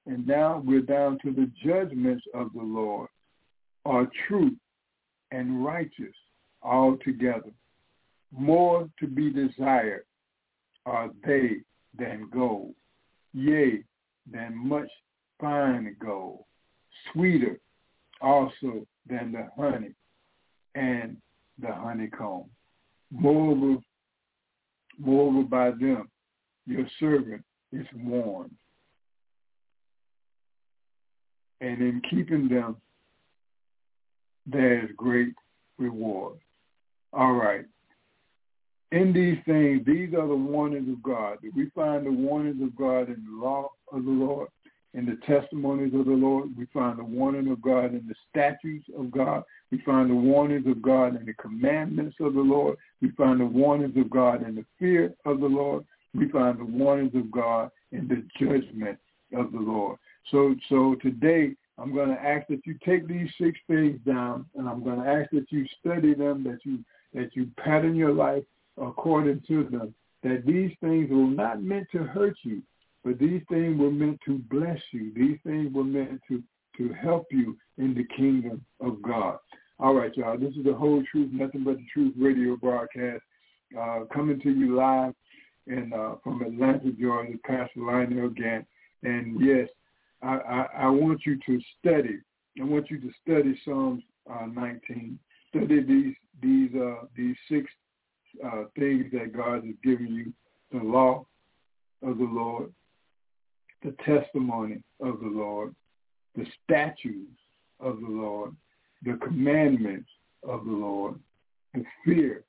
And 0.08 0.26
now 0.26 0.64
we're 0.66 0.82
down 0.82 1.20
to 1.24 1.32
the 1.32 1.50
judgments 1.64 2.24
of 2.34 2.52
the 2.54 2.64
Lord 2.64 3.08
are 3.86 4.10
truth 4.28 4.58
and 5.32 5.64
righteous 5.64 6.16
altogether. 6.64 7.52
More 8.32 8.90
to 9.00 9.08
be 9.08 9.30
desired 9.30 10.06
are 10.88 11.12
they 11.24 11.58
than 11.98 12.30
gold, 12.34 12.74
yea, 13.34 13.84
than 14.32 14.68
much 14.68 14.90
fine 15.40 15.96
gold, 16.04 16.46
sweeter 17.12 17.60
also 18.22 18.88
than 19.08 19.32
the 19.34 19.50
honey 19.56 19.94
and 20.76 21.18
the 21.60 21.74
honeycomb. 21.74 22.46
Moreover, 23.12 23.82
moreover 25.00 25.44
by 25.44 25.72
them 25.72 26.10
your 26.66 26.88
servant 27.00 27.44
is 27.72 27.86
warned. 27.96 28.52
And 31.62 31.82
in 31.82 32.02
keeping 32.10 32.50
them, 32.50 32.78
there 34.46 34.84
is 34.84 34.90
great 34.98 35.34
reward. 35.78 36.38
All 37.14 37.34
right. 37.34 37.66
In 38.92 39.14
these 39.14 39.38
things, 39.46 39.82
these 39.86 40.14
are 40.14 40.28
the 40.28 40.36
warnings 40.36 40.90
of 40.90 41.02
God. 41.02 41.38
We 41.56 41.70
find 41.74 42.06
the 42.06 42.12
warnings 42.12 42.62
of 42.62 42.76
God 42.76 43.10
in 43.10 43.24
the 43.26 43.44
law 43.44 43.70
of 43.92 44.04
the 44.04 44.12
Lord, 44.12 44.50
in 44.94 45.06
the 45.06 45.18
testimonies 45.26 45.94
of 45.94 46.06
the 46.06 46.12
Lord. 46.12 46.56
We 46.58 46.66
find 46.74 47.00
the 47.00 47.04
warning 47.04 47.50
of 47.52 47.62
God 47.62 47.94
in 47.94 48.06
the 48.08 48.16
statutes 48.30 48.86
of 48.98 49.12
God. 49.12 49.44
We 49.72 49.82
find 49.82 50.10
the 50.10 50.16
warnings 50.16 50.68
of 50.68 50.82
God 50.82 51.20
in 51.20 51.26
the 51.26 51.34
commandments 51.34 52.18
of 52.20 52.34
the 52.36 52.42
Lord. 52.42 52.78
We 53.02 53.12
find 53.12 53.40
the 53.40 53.46
warnings 53.46 53.98
of 53.98 54.10
God 54.10 54.48
in 54.48 54.56
the 54.56 54.66
fear 54.78 55.14
of 55.26 55.40
the 55.40 55.48
Lord. 55.48 55.86
We 56.14 56.30
find 56.30 56.60
the 56.60 56.66
warnings 56.66 57.16
of 57.16 57.32
God 57.32 57.72
in 57.92 58.08
the 58.08 58.24
judgment 58.40 59.00
of 59.36 59.52
the 59.52 59.60
Lord. 59.60 59.98
So, 60.30 60.56
so 60.70 60.96
today 61.02 61.56
I'm 61.78 61.94
going 61.94 62.10
to 62.10 62.22
ask 62.22 62.48
that 62.48 62.66
you 62.66 62.78
take 62.86 63.08
these 63.08 63.30
six 63.42 63.58
things 63.68 64.00
down, 64.06 64.46
and 64.56 64.70
I'm 64.70 64.84
going 64.84 65.02
to 65.02 65.10
ask 65.10 65.32
that 65.32 65.52
you 65.52 65.66
study 65.80 66.14
them, 66.14 66.44
that 66.44 66.60
you 66.64 66.80
that 67.14 67.36
you 67.36 67.48
pattern 67.58 67.96
your 67.96 68.12
life 68.12 68.44
according 68.82 69.42
to 69.48 69.64
them. 69.66 69.94
That 70.24 70.46
these 70.46 70.72
things 70.82 71.10
were 71.12 71.28
not 71.28 71.62
meant 71.62 71.88
to 71.92 72.00
hurt 72.00 72.36
you, 72.44 72.62
but 73.04 73.20
these 73.20 73.42
things 73.50 73.80
were 73.80 73.92
meant 73.92 74.20
to 74.26 74.40
bless 74.50 74.80
you. 74.92 75.12
These 75.16 75.38
things 75.46 75.74
were 75.74 75.84
meant 75.84 76.22
to 76.30 76.42
to 76.78 76.92
help 76.94 77.28
you 77.30 77.56
in 77.78 77.94
the 77.94 78.06
kingdom 78.16 78.66
of 78.80 79.02
God. 79.02 79.38
All 79.80 79.94
right, 79.94 80.16
y'all. 80.16 80.38
This 80.38 80.56
is 80.56 80.64
the 80.64 80.74
whole 80.74 81.04
truth, 81.12 81.30
nothing 81.32 81.64
but 81.64 81.78
the 81.78 81.86
truth 81.94 82.14
radio 82.18 82.56
broadcast, 82.56 83.22
uh, 83.80 84.02
coming 84.14 84.40
to 84.42 84.50
you 84.50 84.76
live 84.76 85.14
and 85.68 85.94
uh, 85.94 86.16
from 86.24 86.42
Atlanta, 86.42 86.92
Georgia, 87.00 87.38
Pastor 87.46 87.80
Lionel 87.80 88.30
Gantt. 88.30 88.66
And 89.04 89.40
yes, 89.40 89.68
I, 90.22 90.38
I, 90.38 90.68
I, 90.84 90.90
want 90.90 91.22
you 91.26 91.38
to 91.46 91.60
study. 91.80 92.20
I 92.60 92.64
want 92.64 92.90
you 92.90 93.00
to 93.02 93.10
study 93.22 93.60
Psalms 93.66 94.04
uh, 94.30 94.46
19. 94.46 95.20
Study 95.50 95.84
these 95.84 96.16
these 96.42 96.70
uh, 96.76 97.06
these 97.16 97.36
six 97.50 97.66
uh, 98.44 98.64
things 98.78 99.06
that 99.12 99.36
God 99.36 99.66
has 99.66 99.76
given 99.84 100.08
you: 100.08 100.34
the 100.72 100.84
law 100.84 101.26
of 102.02 102.18
the 102.18 102.24
Lord, 102.24 102.72
the 103.84 103.96
testimony 104.06 104.82
of 105.02 105.20
the 105.20 105.28
Lord, 105.28 105.76
the 106.36 106.46
statutes 106.64 107.40
of 107.80 108.00
the 108.00 108.08
Lord, 108.08 108.56
the 109.04 109.18
commandments 109.24 110.10
of 110.48 110.66
the 110.66 110.72
Lord, 110.72 111.16
the 111.74 111.84
fear 112.06 112.44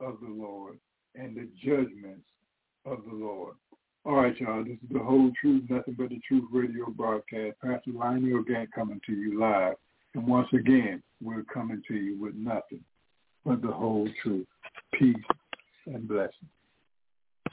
of 0.00 0.18
the 0.20 0.28
Lord, 0.28 0.78
and 1.14 1.36
the 1.36 1.48
judgments 1.62 2.26
of 2.84 2.98
the 3.08 3.14
Lord. 3.14 3.54
All 4.04 4.16
right, 4.16 4.38
y'all. 4.38 4.62
This 4.64 4.74
is 4.74 4.88
the 4.92 4.98
whole 4.98 5.32
truth, 5.40 5.64
nothing 5.70 5.94
but 5.96 6.10
the 6.10 6.20
truth 6.28 6.44
radio 6.52 6.90
broadcast. 6.90 7.56
Pastor 7.62 7.92
Lionel 7.92 8.44
Gantt 8.44 8.68
coming 8.74 9.00
to 9.06 9.12
you 9.12 9.40
live. 9.40 9.76
And 10.14 10.26
once 10.26 10.48
again, 10.52 11.02
we're 11.22 11.44
coming 11.44 11.82
to 11.88 11.94
you 11.94 12.20
with 12.20 12.34
nothing 12.34 12.84
but 13.46 13.62
the 13.62 13.72
whole 13.72 14.08
truth, 14.22 14.46
peace, 14.92 15.16
and 15.86 16.06
blessing. 16.06 16.48